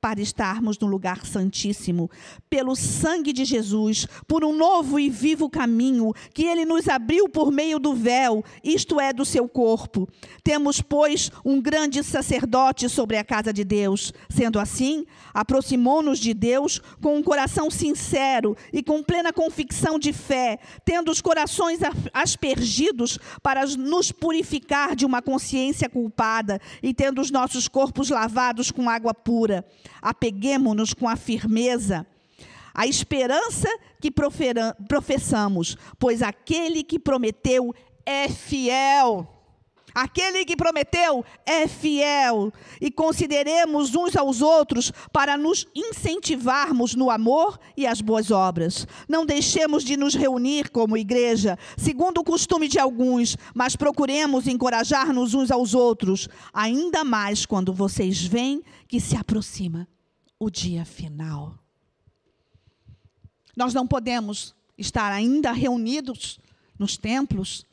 para 0.00 0.20
estarmos 0.20 0.78
no 0.78 0.86
lugar 0.86 1.26
santíssimo, 1.26 2.10
pelo 2.48 2.74
sangue 2.74 3.32
de 3.32 3.44
Jesus, 3.44 4.06
por 4.26 4.44
um 4.44 4.56
novo 4.56 4.98
e 4.98 5.10
vivo 5.10 5.50
caminho 5.50 6.12
que 6.32 6.44
ele 6.44 6.64
nos 6.64 6.88
abriu 6.88 7.28
por 7.28 7.52
meio 7.52 7.78
do 7.78 7.94
véu, 7.94 8.42
isto 8.64 8.98
é, 8.98 9.12
do 9.12 9.24
seu 9.24 9.48
corpo. 9.48 10.08
Temos, 10.42 10.80
pois, 10.80 11.30
um 11.44 11.60
grande 11.60 12.02
sacerdote 12.02 12.88
sobre 12.88 13.18
a 13.18 13.24
casa 13.24 13.52
de 13.52 13.62
Deus. 13.62 14.12
Sendo 14.30 14.58
assim, 14.58 15.04
aproximou-nos 15.34 16.18
de 16.18 16.32
Deus 16.32 16.80
com 17.02 17.16
um 17.16 17.22
coração 17.22 17.70
sincero 17.70 18.56
e 18.72 18.82
com 18.82 19.02
plena 19.02 19.32
convicção 19.32 19.98
de 19.98 20.12
fé, 20.12 20.58
tendo 20.84 21.10
os 21.10 21.20
corações 21.20 21.80
aspergidos 22.14 23.18
para 23.42 23.66
nos 23.66 24.10
purificar 24.10 24.96
de 24.96 25.04
uma 25.04 25.20
consciência 25.20 25.88
culpada 25.88 26.60
e 26.82 26.94
tendo 26.94 27.20
os 27.20 27.30
nossos 27.30 27.68
corpos 27.68 28.08
lavados 28.08 28.70
com 28.70 28.88
água 28.88 29.12
pura 29.12 29.64
apeguemos-nos 30.00 30.94
com 30.94 31.08
a 31.08 31.16
firmeza 31.16 32.06
a 32.74 32.86
esperança 32.86 33.68
que 34.00 34.10
professamos, 34.88 35.76
pois 35.98 36.22
aquele 36.22 36.82
que 36.82 36.98
prometeu 36.98 37.74
é 38.06 38.28
fiel. 38.28 39.39
Aquele 39.94 40.44
que 40.44 40.56
prometeu 40.56 41.24
é 41.44 41.66
fiel. 41.66 42.52
E 42.80 42.90
consideremos 42.90 43.94
uns 43.94 44.16
aos 44.16 44.40
outros 44.40 44.92
para 45.12 45.36
nos 45.36 45.66
incentivarmos 45.74 46.94
no 46.94 47.10
amor 47.10 47.58
e 47.76 47.86
as 47.86 48.00
boas 48.00 48.30
obras. 48.30 48.86
Não 49.08 49.26
deixemos 49.26 49.84
de 49.84 49.96
nos 49.96 50.14
reunir 50.14 50.70
como 50.70 50.96
igreja, 50.96 51.58
segundo 51.76 52.18
o 52.18 52.24
costume 52.24 52.68
de 52.68 52.78
alguns, 52.78 53.36
mas 53.54 53.76
procuremos 53.76 54.46
encorajar-nos 54.46 55.34
uns 55.34 55.50
aos 55.50 55.74
outros, 55.74 56.28
ainda 56.52 57.04
mais 57.04 57.44
quando 57.46 57.72
vocês 57.72 58.24
veem 58.24 58.62
que 58.88 59.00
se 59.00 59.16
aproxima 59.16 59.88
o 60.38 60.50
dia 60.50 60.84
final. 60.84 61.54
Nós 63.56 63.74
não 63.74 63.86
podemos 63.86 64.54
estar 64.78 65.12
ainda 65.12 65.52
reunidos 65.52 66.38
nos 66.78 66.96
templos, 66.96 67.66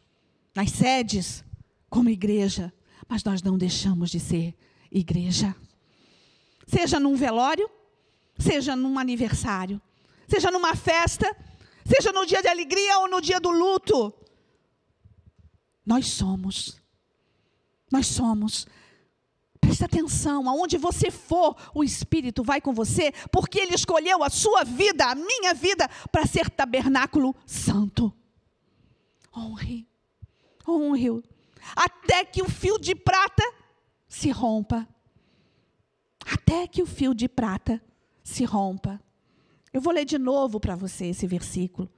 nas 0.54 0.72
sedes, 0.72 1.46
como 1.90 2.10
igreja, 2.10 2.74
mas 3.08 3.24
nós 3.24 3.42
não 3.42 3.58
deixamos 3.58 4.10
de 4.10 4.20
ser 4.20 4.56
igreja. 4.92 5.56
Seja 6.68 7.00
num 7.00 7.16
velório, 7.16 7.70
seja 8.38 8.76
num 8.76 9.00
aniversário, 9.00 9.82
seja 10.28 10.52
numa 10.52 10.76
festa, 10.76 11.36
seja 11.86 12.12
no 12.12 12.26
dia 12.26 12.42
de 12.42 12.48
alegria 12.48 13.00
ou 13.00 13.10
no 13.10 13.22
dia 13.22 13.40
do 13.40 13.50
luto. 13.50 14.14
Nós 15.86 16.08
somos. 16.08 16.82
Nós 17.90 18.08
somos. 18.08 18.68
Presta 19.62 19.86
atenção, 19.86 20.50
aonde 20.50 20.78
você 20.78 21.10
for, 21.10 21.56
o 21.74 21.84
Espírito 21.84 22.44
vai 22.44 22.62
com 22.62 22.74
você, 22.74 23.12
porque 23.32 23.60
Ele 23.60 23.74
escolheu 23.74 24.24
a 24.24 24.30
sua 24.30 24.64
vida, 24.64 25.06
a 25.06 25.16
minha 25.16 25.54
vida, 25.54 25.90
para 26.12 26.26
ser 26.26 26.50
tabernáculo 26.50 27.36
santo. 27.46 28.14
Honre, 29.36 29.88
honre 30.68 31.24
até 31.76 32.26
que 32.26 32.42
o 32.42 32.50
fio 32.50 32.80
de 32.80 32.96
prata 32.96 33.44
se 34.08 34.30
rompa. 34.30 34.88
Até 36.26 36.68
que 36.68 36.82
o 36.82 36.86
fio 36.86 37.14
de 37.14 37.28
prata 37.28 37.82
se 38.24 38.44
rompa. 38.44 39.00
Eu 39.72 39.82
vou 39.82 39.94
ler 39.94 40.06
de 40.06 40.18
novo 40.18 40.60
para 40.60 40.76
você 40.76 41.08
esse 41.08 41.28
versículo. 41.28 41.90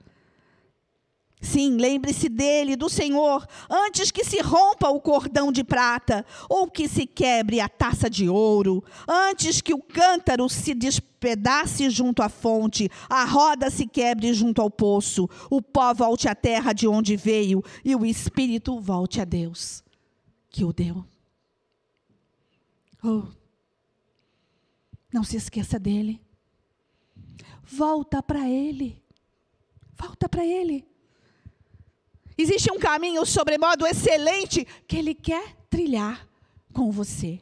Sim, 1.41 1.77
lembre-se 1.77 2.27
dele, 2.27 2.75
do 2.75 2.89
Senhor, 2.89 3.47
antes 3.69 4.11
que 4.11 4.25
se 4.25 4.41
rompa 4.41 4.89
o 4.89 4.99
cordão 4.99 5.53
de 5.53 5.63
prata, 5.63 6.25
ou 6.49 6.69
que 6.69 6.89
se 6.89 7.05
quebre 7.05 7.61
a 7.61 7.69
taça 7.69 8.09
de 8.09 8.27
ouro, 8.27 8.83
antes 9.07 9.61
que 9.61 9.73
o 9.73 9.81
cântaro 9.81 10.49
se 10.49 10.73
despedace 10.73 11.89
junto 11.89 12.21
à 12.21 12.27
fonte, 12.27 12.89
a 13.09 13.23
roda 13.23 13.69
se 13.69 13.87
quebre 13.87 14.33
junto 14.33 14.61
ao 14.61 14.69
poço, 14.69 15.29
o 15.49 15.61
pó 15.61 15.93
volte 15.93 16.27
à 16.27 16.35
terra 16.35 16.73
de 16.73 16.89
onde 16.89 17.15
veio 17.15 17.63
e 17.85 17.95
o 17.95 18.05
espírito 18.05 18.77
volte 18.77 19.21
a 19.21 19.25
Deus, 19.25 19.81
que 20.49 20.65
o 20.65 20.73
deu. 20.73 21.05
Oh, 23.01 23.23
não 25.13 25.23
se 25.23 25.37
esqueça 25.37 25.79
dele. 25.79 26.21
Volta 27.63 28.21
para 28.21 28.49
ele. 28.49 29.01
Volta 29.95 30.27
para 30.27 30.45
ele. 30.45 30.88
Existe 32.41 32.71
um 32.71 32.79
caminho 32.79 33.25
sobremodo 33.25 33.85
excelente 33.85 34.63
que 34.87 34.95
Ele 34.95 35.13
quer 35.13 35.57
trilhar 35.69 36.25
com 36.71 36.89
você. 36.89 37.41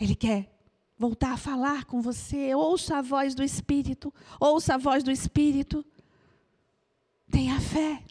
Ele 0.00 0.14
quer 0.14 0.50
voltar 0.96 1.32
a 1.32 1.36
falar 1.36 1.84
com 1.84 2.00
você. 2.00 2.54
Ouça 2.54 2.96
a 2.96 3.02
voz 3.02 3.34
do 3.34 3.44
Espírito. 3.44 4.14
Ouça 4.40 4.76
a 4.76 4.78
voz 4.78 5.04
do 5.04 5.10
Espírito. 5.10 5.84
Tenha 7.30 7.60
fé. 7.60 8.02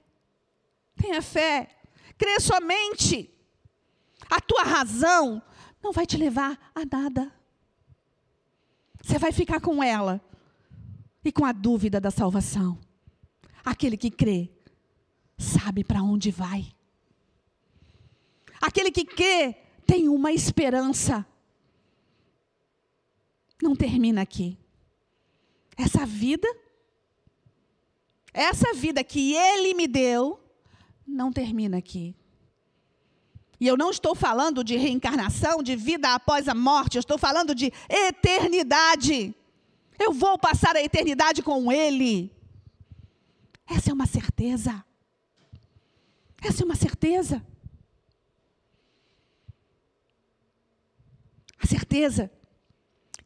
Tenha 0.95 1.19
fé. 1.19 1.75
Crê 2.15 2.39
somente. 2.39 3.33
A 4.29 4.39
tua 4.39 4.61
razão 4.61 5.41
não 5.81 5.91
vai 5.91 6.05
te 6.05 6.15
levar 6.15 6.71
a 6.75 6.85
nada. 6.85 7.33
Você 9.01 9.17
vai 9.17 9.31
ficar 9.31 9.59
com 9.59 9.81
ela 9.81 10.21
e 11.25 11.31
com 11.31 11.43
a 11.43 11.51
dúvida 11.51 11.99
da 11.99 12.11
salvação. 12.11 12.77
Aquele 13.67 13.97
que 13.97 14.09
crê 14.09 14.49
sabe 15.37 15.83
para 15.83 16.01
onde 16.01 16.31
vai. 16.31 16.73
Aquele 18.61 18.89
que 18.89 19.03
crê 19.03 19.57
tem 19.85 20.07
uma 20.07 20.31
esperança. 20.31 21.27
não 23.61 23.75
termina 23.75 24.21
aqui. 24.21 24.57
Essa 25.75 26.05
vida, 26.05 26.47
essa 28.33 28.73
vida 28.73 29.03
que 29.03 29.33
Ele 29.35 29.73
me 29.73 29.85
deu, 29.85 30.39
não 31.05 31.29
termina 31.29 31.77
aqui. 31.77 32.15
E 33.59 33.67
eu 33.67 33.75
não 33.75 33.91
estou 33.91 34.15
falando 34.15 34.63
de 34.63 34.77
reencarnação, 34.77 35.61
de 35.61 35.75
vida 35.75 36.13
após 36.13 36.47
a 36.47 36.55
morte, 36.55 36.95
eu 36.95 37.01
estou 37.01 37.17
falando 37.17 37.53
de 37.53 37.73
eternidade. 37.89 39.35
Eu 39.99 40.13
vou 40.13 40.37
passar 40.37 40.73
a 40.77 40.81
eternidade 40.81 41.43
com 41.43 41.69
Ele. 41.69 42.36
Essa 43.67 43.91
é 43.91 43.93
uma 43.93 44.05
certeza. 44.05 44.83
Essa 46.41 46.63
é 46.63 46.65
uma 46.65 46.75
certeza. 46.75 47.45
A 51.61 51.67
certeza 51.67 52.31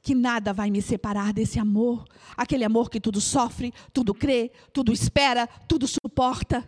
que 0.02 0.16
nada 0.16 0.52
vai 0.52 0.72
me 0.72 0.82
separar 0.82 1.32
desse 1.32 1.60
amor, 1.60 2.06
aquele 2.36 2.64
amor 2.64 2.90
que 2.90 3.00
tudo 3.00 3.22
sofre, 3.22 3.72
tudo 3.94 4.16
crê, 4.16 4.52
tudo 4.74 4.92
espera, 4.92 5.46
tudo 5.68 5.88
suporta. 5.88 6.68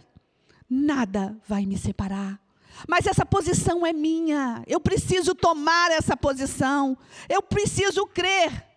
Nada 0.69 1.35
vai 1.47 1.65
me 1.65 1.77
separar. 1.77 2.39
Mas 2.87 3.07
essa 3.07 3.25
posição 3.25 3.85
é 3.85 3.93
minha. 3.93 4.63
Eu 4.67 4.79
preciso 4.79 5.33
tomar 5.33 5.91
essa 5.91 6.15
posição. 6.15 6.97
Eu 7.27 7.41
preciso 7.41 8.05
crer. 8.05 8.67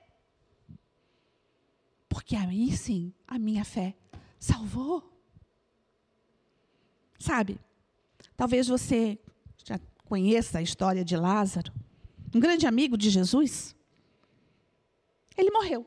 Porque 2.08 2.36
aí 2.36 2.74
sim, 2.74 3.12
a 3.26 3.38
minha 3.38 3.64
fé 3.64 3.94
salvou. 4.38 5.02
Sabe? 7.18 7.58
Talvez 8.36 8.68
você 8.68 9.18
já 9.64 9.80
conheça 10.04 10.58
a 10.58 10.62
história 10.62 11.04
de 11.04 11.16
Lázaro, 11.16 11.72
um 12.34 12.40
grande 12.40 12.66
amigo 12.66 12.96
de 12.96 13.10
Jesus. 13.10 13.74
Ele 15.36 15.50
morreu. 15.50 15.86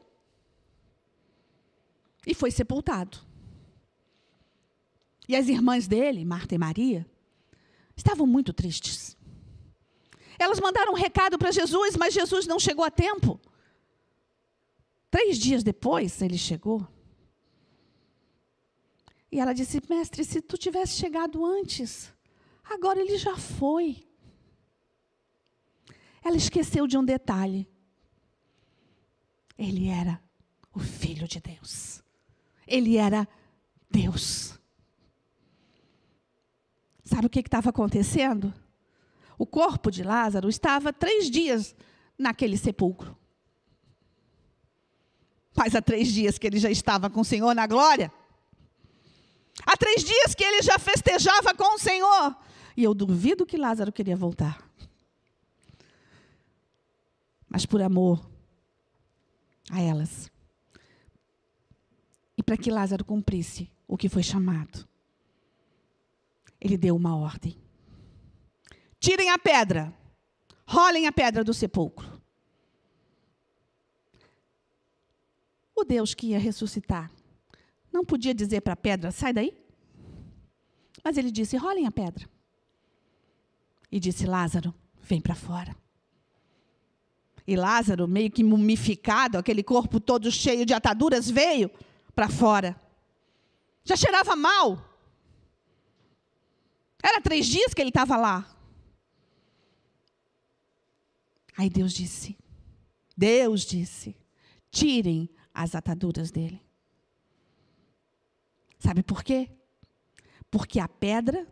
E 2.26 2.34
foi 2.34 2.52
sepultado. 2.52 3.20
E 5.28 5.36
as 5.36 5.48
irmãs 5.48 5.88
dele, 5.88 6.26
Marta 6.26 6.56
e 6.56 6.58
Maria, 6.58 7.06
estavam 7.96 8.26
muito 8.26 8.52
tristes. 8.52 9.16
Elas 10.40 10.60
mandaram 10.60 10.94
um 10.94 10.96
recado 10.96 11.38
para 11.38 11.52
Jesus, 11.52 11.96
mas 11.96 12.14
Jesus 12.14 12.48
não 12.48 12.60
chegou 12.60 12.84
a 12.84 12.90
tempo. 12.90 13.40
Três 15.12 15.38
dias 15.38 15.64
depois, 15.64 16.22
ele 16.22 16.38
chegou. 16.38 16.88
E 19.32 19.40
ela 19.40 19.54
disse: 19.54 19.82
Mestre, 19.90 20.24
se 20.24 20.42
tu 20.42 20.58
tivesse 20.58 20.94
chegado 20.94 21.46
antes, 21.46 22.12
agora 22.64 23.00
ele 23.00 23.18
já 23.18 23.38
foi. 23.38 24.08
Ela 26.24 26.38
esqueceu 26.38 26.88
de 26.88 26.98
um 26.98 27.04
detalhe. 27.04 27.68
Ele 29.58 29.88
era 29.88 30.22
o 30.74 30.80
Filho 30.80 31.28
de 31.28 31.40
Deus. 31.40 32.02
Ele 32.66 32.98
era 32.98 33.28
Deus. 33.90 34.58
Sabe 37.04 37.28
o 37.28 37.30
que 37.30 37.40
estava 37.40 37.70
acontecendo? 37.70 38.54
O 39.38 39.46
corpo 39.46 39.90
de 39.90 40.04
Lázaro 40.04 40.50
estava 40.50 40.94
três 40.94 41.30
dias 41.30 41.76
naquele 42.18 42.58
sepulcro. 42.58 43.18
Mas 45.56 45.76
há 45.76 45.82
três 45.82 46.08
dias 46.10 46.38
que 46.38 46.46
ele 46.46 46.60
já 46.60 46.70
estava 46.70 47.10
com 47.10 47.22
o 47.22 47.26
Senhor 47.26 47.54
na 47.56 47.66
glória. 47.66 48.14
Há 49.66 49.78
três 49.78 50.04
dias 50.04 50.34
que 50.34 50.44
ele 50.44 50.62
já 50.62 50.80
festejava 50.80 51.54
com 51.54 51.76
o 51.76 51.80
Senhor. 51.80 52.36
E 52.76 52.84
eu 52.84 52.94
duvido 52.94 53.46
que 53.46 53.58
Lázaro 53.58 53.92
queria 53.92 54.16
voltar. 54.16 54.64
Mas 57.48 57.66
por 57.66 57.82
amor 57.82 58.30
a 59.72 59.82
elas. 59.82 60.32
E 62.38 62.44
para 62.44 62.58
que 62.58 62.72
Lázaro 62.72 63.04
cumprisse 63.04 63.70
o 63.88 63.98
que 63.98 64.08
foi 64.08 64.24
chamado, 64.24 64.88
ele 66.62 66.78
deu 66.78 66.96
uma 66.96 67.18
ordem: 67.18 67.58
tirem 69.00 69.30
a 69.30 69.38
pedra, 69.38 69.94
rolem 70.66 71.06
a 71.06 71.12
pedra 71.12 71.44
do 71.44 71.54
sepulcro. 71.54 72.20
O 75.76 75.84
Deus 75.84 76.14
que 76.14 76.28
ia 76.28 76.40
ressuscitar 76.40 77.12
não 78.00 78.06
podia 78.06 78.34
dizer 78.34 78.62
para 78.62 78.74
a 78.74 78.78
pedra: 78.78 79.12
sai 79.12 79.34
daí. 79.34 79.54
Mas 81.04 81.18
ele 81.18 81.32
disse: 81.32 81.58
rolem 81.58 81.86
a 81.86 81.92
pedra. 81.92 82.28
E 83.92 84.00
disse: 84.00 84.26
Lázaro, 84.26 84.74
vem 85.02 85.20
para 85.20 85.36
fora. 85.36 85.76
E 87.46 87.56
Lázaro, 87.56 88.08
meio 88.08 88.32
que 88.32 88.44
mumificado, 88.44 89.38
aquele 89.38 89.64
corpo 89.64 90.00
todo 90.00 90.32
cheio 90.32 90.66
de 90.66 90.74
ataduras, 90.74 91.30
veio 91.30 91.70
para 92.16 92.30
fora. 92.30 92.80
Já 93.84 93.96
cheirava 93.96 94.36
mal. 94.36 94.86
Era 97.04 97.22
três 97.22 97.48
dias 97.48 97.74
que 97.74 97.82
ele 97.82 97.90
estava 97.90 98.16
lá. 98.16 98.56
Aí 101.58 101.70
Deus 101.70 101.92
disse: 101.92 102.38
Deus 103.18 103.66
disse: 103.66 104.16
tirem 104.72 105.30
as 105.54 105.76
ataduras 105.76 106.32
dele. 106.32 106.69
Sabe 108.80 109.04
por 109.04 109.24
quê? 109.24 109.50
Porque 110.50 110.80
a 110.80 110.88
pedra 110.88 111.46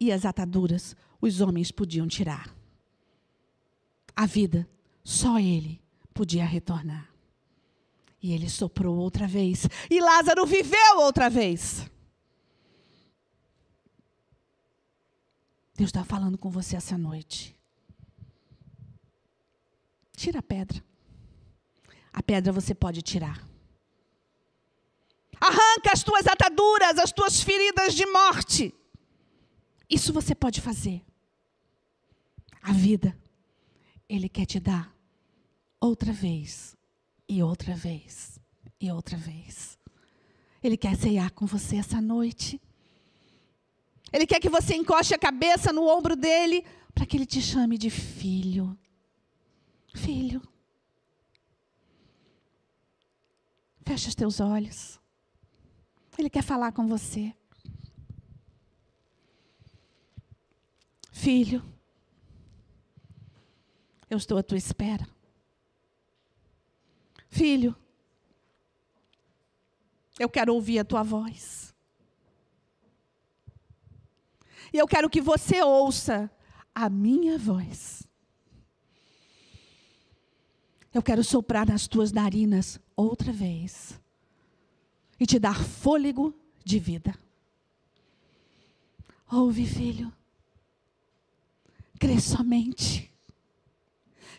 e 0.00 0.12
as 0.12 0.24
ataduras 0.24 0.96
os 1.20 1.40
homens 1.40 1.70
podiam 1.70 2.06
tirar. 2.06 2.54
A 4.14 4.26
vida, 4.26 4.68
só 5.02 5.38
ele 5.38 5.80
podia 6.14 6.44
retornar. 6.44 7.12
E 8.20 8.32
ele 8.32 8.48
soprou 8.48 8.96
outra 8.96 9.26
vez. 9.26 9.68
E 9.90 10.00
Lázaro 10.00 10.44
viveu 10.44 10.98
outra 10.98 11.28
vez. 11.28 11.88
Deus 15.76 15.88
está 15.88 16.04
falando 16.04 16.36
com 16.36 16.50
você 16.50 16.76
essa 16.76 16.98
noite. 16.98 17.56
Tira 20.16 20.40
a 20.40 20.42
pedra. 20.42 20.82
A 22.12 22.20
pedra 22.20 22.52
você 22.52 22.74
pode 22.74 23.00
tirar. 23.02 23.47
Arranca 25.40 25.92
as 25.92 26.02
tuas 26.02 26.26
ataduras, 26.26 26.98
as 26.98 27.12
tuas 27.12 27.40
feridas 27.40 27.94
de 27.94 28.04
morte. 28.06 28.74
Isso 29.88 30.12
você 30.12 30.34
pode 30.34 30.60
fazer. 30.60 31.02
A 32.62 32.72
vida, 32.72 33.16
Ele 34.08 34.28
quer 34.28 34.46
te 34.46 34.60
dar 34.60 34.94
outra 35.80 36.12
vez, 36.12 36.76
e 37.28 37.42
outra 37.42 37.74
vez, 37.74 38.38
e 38.80 38.90
outra 38.90 39.16
vez. 39.16 39.78
Ele 40.62 40.76
quer 40.76 40.96
ceiar 40.96 41.30
com 41.32 41.46
você 41.46 41.76
essa 41.76 42.00
noite. 42.00 42.60
Ele 44.12 44.26
quer 44.26 44.40
que 44.40 44.48
você 44.48 44.74
encoste 44.74 45.14
a 45.14 45.18
cabeça 45.18 45.72
no 45.72 45.86
ombro 45.86 46.16
dele, 46.16 46.64
para 46.94 47.06
que 47.06 47.16
ele 47.16 47.26
te 47.26 47.40
chame 47.40 47.78
de 47.78 47.90
filho. 47.90 48.76
Filho. 49.94 50.42
Fecha 53.84 54.08
os 54.08 54.14
teus 54.14 54.40
olhos. 54.40 54.97
Ele 56.18 56.28
quer 56.28 56.42
falar 56.42 56.72
com 56.72 56.84
você. 56.88 57.32
Filho, 61.12 61.64
eu 64.10 64.18
estou 64.18 64.36
à 64.36 64.42
tua 64.42 64.58
espera. 64.58 65.08
Filho, 67.28 67.76
eu 70.18 70.28
quero 70.28 70.52
ouvir 70.52 70.80
a 70.80 70.84
tua 70.84 71.04
voz. 71.04 71.72
E 74.72 74.76
eu 74.76 74.88
quero 74.88 75.08
que 75.08 75.20
você 75.20 75.62
ouça 75.62 76.28
a 76.74 76.90
minha 76.90 77.38
voz. 77.38 78.02
Eu 80.92 81.02
quero 81.02 81.22
soprar 81.22 81.64
nas 81.64 81.86
tuas 81.86 82.10
narinas 82.10 82.80
outra 82.96 83.32
vez 83.32 84.00
e 85.18 85.26
te 85.26 85.38
dar 85.38 85.62
fôlego 85.62 86.34
de 86.64 86.78
vida. 86.78 87.18
Ouve, 89.30 89.66
filho. 89.66 90.12
Crê 91.98 92.20
somente. 92.20 93.10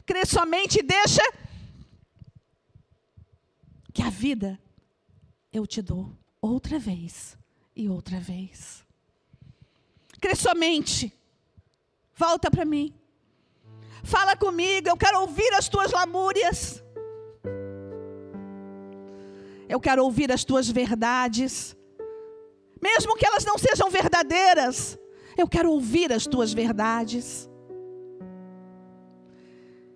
Crê 0.06 0.26
somente 0.26 0.80
e 0.80 0.84
deixa 0.84 1.22
que 3.94 4.02
a 4.02 4.10
vida 4.10 4.60
eu 5.52 5.68
te 5.68 5.82
dou 5.82 6.16
outra 6.42 6.80
vez 6.80 7.38
e 7.76 7.90
outra 7.90 8.20
vez. 8.20 8.84
Crê 10.20 10.36
somente. 10.36 11.14
Volta 12.16 12.50
para 12.50 12.66
mim. 12.66 12.94
Fala 14.04 14.36
comigo, 14.36 14.90
eu 14.90 14.98
quero 14.98 15.22
ouvir 15.22 15.54
as 15.54 15.68
tuas 15.68 15.92
lamúrias. 15.92 16.82
Eu 19.70 19.80
quero 19.80 20.04
ouvir 20.04 20.32
as 20.32 20.44
tuas 20.44 20.68
verdades. 20.68 21.78
Mesmo 22.82 23.16
que 23.16 23.26
elas 23.26 23.46
não 23.46 23.56
sejam 23.58 23.88
verdadeiras, 23.92 24.98
eu 25.38 25.48
quero 25.48 25.72
ouvir 25.72 26.12
as 26.12 26.26
tuas 26.26 26.52
verdades. 26.52 27.48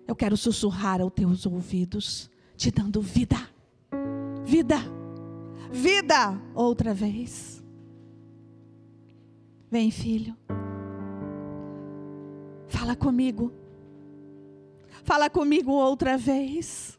Eu 0.06 0.14
quero 0.14 0.36
sussurrar 0.36 1.00
aos 1.00 1.12
teus 1.12 1.44
ouvidos 1.44 2.30
te 2.56 2.70
dando 2.70 3.02
vida. 3.02 3.36
Vida. 4.44 4.76
Vida 5.72 6.40
outra 6.54 6.94
vez. 6.94 7.64
Vem, 9.68 9.90
filho. 9.90 10.36
Fala 12.68 12.94
comigo. 12.94 13.52
Fala 15.02 15.28
comigo 15.28 15.72
outra 15.72 16.16
vez. 16.16 16.98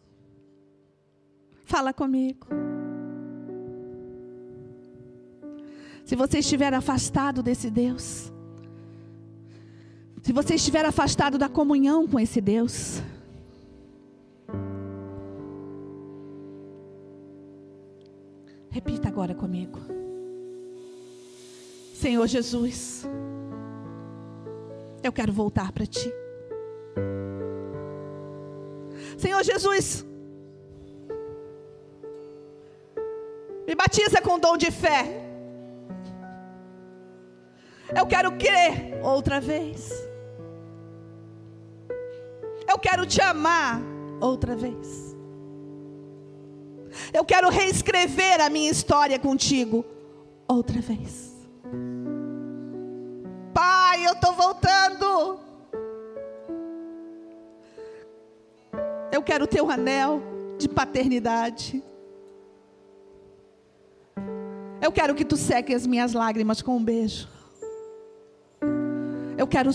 Fala 1.66 1.92
comigo. 1.92 2.48
Se 6.06 6.16
você 6.16 6.38
estiver 6.38 6.74
afastado 6.74 7.42
desse 7.42 7.72
Deus, 7.72 8.32
se 10.22 10.32
você 10.32 10.56
estiver 10.56 10.86
afastado 10.86 11.38
da 11.40 11.50
comunhão 11.50 12.08
com 12.08 12.20
esse 12.20 12.40
Deus, 12.40 13.02
repita 18.70 19.08
agora 19.08 19.34
comigo. 19.34 19.80
Senhor 21.96 22.28
Jesus, 22.28 23.08
eu 25.04 25.12
quero 25.12 25.34
voltar 25.34 25.72
para 25.72 25.88
ti. 25.88 26.14
Senhor 29.18 29.44
Jesus, 29.44 30.06
me 33.76 33.78
batiza 33.78 34.22
com 34.22 34.40
dom 34.40 34.56
de 34.56 34.72
fé. 34.72 35.06
Eu 37.94 38.08
quero 38.08 38.32
crer 38.32 38.98
outra 39.04 39.42
vez. 39.42 39.92
Eu 42.68 42.80
quero 42.80 43.06
te 43.06 43.22
amar 43.22 43.82
outra 44.22 44.56
vez. 44.56 45.14
Eu 47.14 47.26
quero 47.26 47.50
reescrever 47.50 48.40
a 48.40 48.50
minha 48.50 48.72
história 48.72 49.20
contigo 49.20 49.86
outra 50.48 50.80
vez. 50.80 51.36
Pai, 53.54 54.08
eu 54.08 54.14
estou 54.14 54.34
voltando. 54.34 55.40
Eu 59.12 59.22
quero 59.22 59.46
ter 59.46 59.62
um 59.62 59.70
anel 59.70 60.22
de 60.58 60.70
paternidade. 60.70 61.84
Eu 64.86 64.92
quero 64.92 65.16
que 65.16 65.26
tu 65.26 65.36
seque 65.36 65.74
as 65.74 65.88
minhas 65.88 66.14
lágrimas 66.14 66.62
com 66.62 66.78
um 66.78 66.84
beijo. 66.84 67.28
Eu 69.36 69.48
quero 69.48 69.72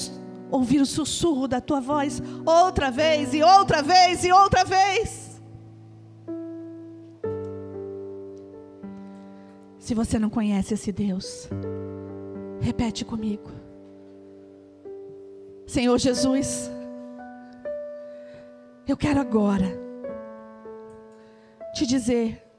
ouvir 0.53 0.81
o 0.81 0.87
sussurro 0.87 1.49
da 1.49 1.61
tua 1.61 1.81
voz 1.81 2.23
outra 2.47 2.93
vez 2.93 3.35
e 3.35 3.43
outra 3.43 3.83
vez 3.83 4.23
e 4.23 4.31
outra 4.31 4.63
vez. 4.63 5.43
Se 9.81 9.95
você 9.97 10.17
não 10.17 10.31
conhece 10.31 10.75
esse 10.75 10.93
Deus, 10.93 11.49
repete 12.61 13.05
comigo. 13.05 13.51
Senhor 15.67 15.99
Jesus, 15.99 16.71
eu 18.87 18.97
quero 18.97 19.19
agora 19.19 19.67
te 21.75 21.85
dizer: 21.85 22.50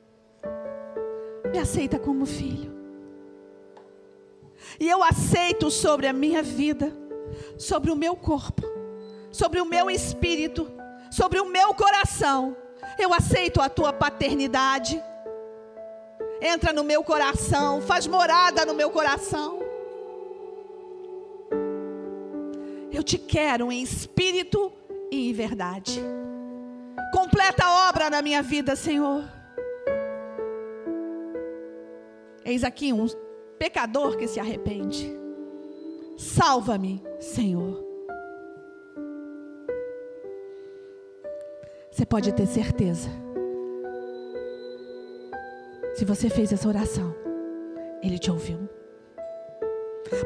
me 1.52 1.60
aceita 1.60 2.00
como 2.00 2.26
filho. 2.26 2.72
E 4.80 4.90
eu 4.90 5.04
aceito 5.04 5.70
sobre 5.70 6.08
a 6.08 6.14
minha 6.14 6.42
vida, 6.42 6.96
sobre 7.58 7.92
o 7.92 7.96
meu 7.96 8.16
corpo, 8.16 8.64
sobre 9.32 9.60
o 9.60 9.66
meu 9.66 9.90
espírito, 9.90 10.72
sobre 11.12 11.40
o 11.40 11.46
meu 11.46 11.74
coração. 11.74 12.56
Eu 12.98 13.14
aceito 13.14 13.62
a 13.62 13.70
tua 13.70 13.92
paternidade. 13.92 15.02
Entra 16.42 16.74
no 16.74 16.84
meu 16.84 17.04
coração, 17.04 17.82
faz 17.82 18.08
morada 18.08 18.66
no 18.66 18.74
meu 18.74 18.90
coração. 18.90 19.60
Eu 22.92 23.04
te 23.04 23.18
quero 23.18 23.72
em 23.72 23.82
espírito 23.82 24.72
e 25.12 25.30
em 25.30 25.34
verdade. 25.34 26.02
Completa 27.14 27.66
a 27.66 27.90
obra 27.90 28.10
na 28.10 28.22
minha 28.22 28.42
vida, 28.42 28.76
Senhor. 28.76 29.41
Eis 32.44 32.64
aqui 32.64 32.92
um 32.92 33.06
pecador 33.60 34.18
que 34.18 34.28
se 34.28 34.40
arrepende. 34.40 35.12
Salva-me, 36.18 37.02
Senhor. 37.20 37.84
Você 41.92 42.06
pode 42.06 42.32
ter 42.34 42.48
certeza. 42.48 43.10
Se 45.94 46.06
você 46.06 46.30
fez 46.30 46.52
essa 46.52 46.68
oração, 46.68 47.14
Ele 48.02 48.18
te 48.18 48.32
ouviu. 48.32 48.70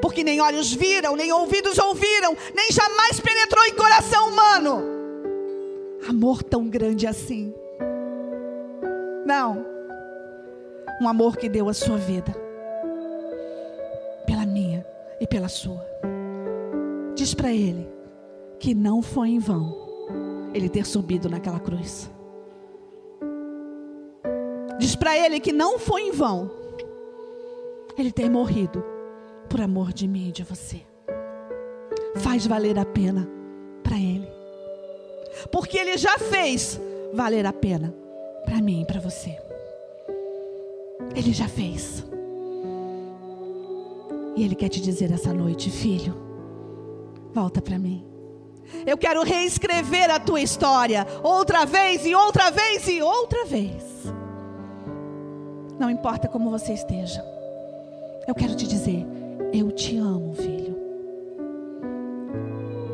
Porque 0.02 0.24
nem 0.24 0.42
olhos 0.42 0.74
viram, 0.74 1.16
nem 1.16 1.32
ouvidos 1.32 1.78
ouviram, 1.78 2.36
nem 2.56 2.72
jamais 2.72 3.20
penetrou 3.20 3.66
em 3.66 3.76
coração 3.76 4.30
humano. 4.30 4.82
Amor 6.08 6.44
tão 6.44 6.68
grande 6.68 7.08
assim. 7.08 7.54
Não. 9.26 9.75
Um 11.02 11.08
amor 11.08 11.38
que 11.38 11.50
deu 11.50 11.70
a 11.70 11.74
sua 11.74 11.98
vida 11.98 12.46
e 15.20 15.28
pela 15.28 15.48
sua. 15.48 15.86
Diz 17.16 17.34
para 17.34 17.52
ele 17.52 17.90
que 18.60 18.74
não 18.74 19.02
foi 19.02 19.30
em 19.30 19.40
vão 19.40 19.84
ele 20.54 20.70
ter 20.70 20.86
subido 20.86 21.30
naquela 21.30 21.60
cruz. 21.60 22.10
Diz 24.80 24.96
para 24.96 25.18
ele 25.18 25.40
que 25.40 25.52
não 25.52 25.80
foi 25.80 26.04
em 26.04 26.12
vão 26.12 26.52
ele 27.98 28.12
ter 28.12 28.30
morrido 28.30 28.84
por 29.50 29.62
amor 29.62 29.94
de 29.94 30.08
mim 30.08 30.30
e 30.30 30.32
de 30.32 30.44
você. 30.44 30.82
Faz 32.18 32.46
valer 32.46 32.78
a 32.78 32.86
pena 32.86 33.28
para 33.84 33.98
ele. 33.98 34.28
Porque 35.52 35.78
ele 35.78 35.98
já 35.98 36.18
fez 36.18 36.80
valer 37.14 37.46
a 37.46 37.54
pena 37.54 37.94
para 38.46 38.62
mim 38.62 38.82
e 38.82 38.86
para 38.86 39.00
você. 39.00 39.38
Ele 41.14 41.34
já 41.34 41.48
fez. 41.48 42.06
E 44.36 44.44
Ele 44.44 44.56
quer 44.56 44.70
te 44.70 44.82
dizer 44.82 45.12
essa 45.12 45.34
noite, 45.34 45.70
filho, 45.70 46.16
volta 47.34 47.62
para 47.62 47.78
mim. 47.78 48.06
Eu 48.86 48.98
quero 48.98 49.24
reescrever 49.24 50.10
a 50.10 50.20
tua 50.20 50.42
história 50.42 51.06
outra 51.24 51.66
vez 51.66 52.06
e 52.06 52.16
outra 52.16 52.50
vez 52.50 52.88
e 52.88 53.02
outra 53.02 53.46
vez. 53.46 53.84
Não 55.78 55.90
importa 55.90 56.28
como 56.28 56.50
você 56.50 56.74
esteja. 56.74 57.24
Eu 58.28 58.34
quero 58.34 58.56
te 58.56 58.68
dizer, 58.68 59.06
eu 59.54 59.72
te 59.72 59.98
amo, 59.98 60.34
filho. 60.34 60.76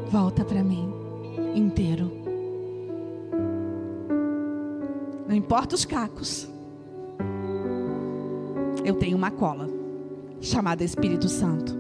Volta 0.10 0.43
para 0.43 0.63
mim 0.63 0.93
inteiro. 1.56 2.12
Não 5.28 5.36
importa 5.36 5.76
os 5.76 5.86
cacos. 5.86 6.51
Eu 8.84 8.96
tenho 8.96 9.15
uma 9.15 9.30
cola 9.30 9.70
chamada 10.41 10.84
Espírito 10.84 11.30
Santo, 11.30 11.78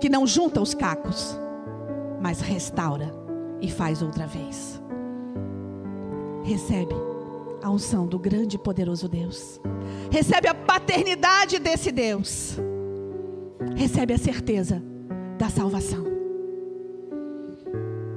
que 0.00 0.08
não 0.08 0.26
junta 0.26 0.60
os 0.60 0.72
cacos, 0.72 1.36
mas 2.20 2.40
restaura 2.40 3.12
e 3.60 3.68
faz 3.70 4.02
outra 4.02 4.26
vez. 4.26 4.80
Recebe 6.44 6.94
a 7.62 7.70
unção 7.70 8.06
do 8.06 8.18
grande 8.18 8.56
e 8.56 8.58
poderoso 8.58 9.08
Deus. 9.08 9.60
Recebe 10.10 10.46
a 10.46 10.54
paternidade 10.54 11.58
desse 11.58 11.90
Deus. 11.90 12.58
Recebe 13.74 14.12
a 14.12 14.18
certeza 14.18 14.82
da 15.38 15.48
salvação. 15.48 16.04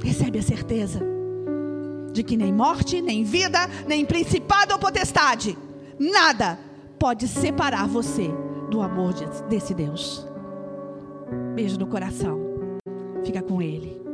Recebe 0.04 0.38
a 0.38 0.44
certeza 0.44 1.00
de 2.14 2.24
que 2.24 2.38
nem 2.38 2.54
morte, 2.54 3.02
nem 3.02 3.24
vida, 3.24 3.60
nem 3.88 4.06
principado 4.06 4.74
ou 4.74 4.80
potestade, 4.80 5.58
nada 6.00 6.67
pode 7.00 7.28
separar 7.28 7.88
você 7.88 8.30
do 8.70 8.82
amor 8.82 9.14
desse 9.50 9.74
Deus. 9.74 10.28
Beijo 11.56 11.78
no 11.80 11.88
coração. 11.88 12.40
Fica 13.24 13.42
com 13.42 13.62
Ele. 13.62 14.07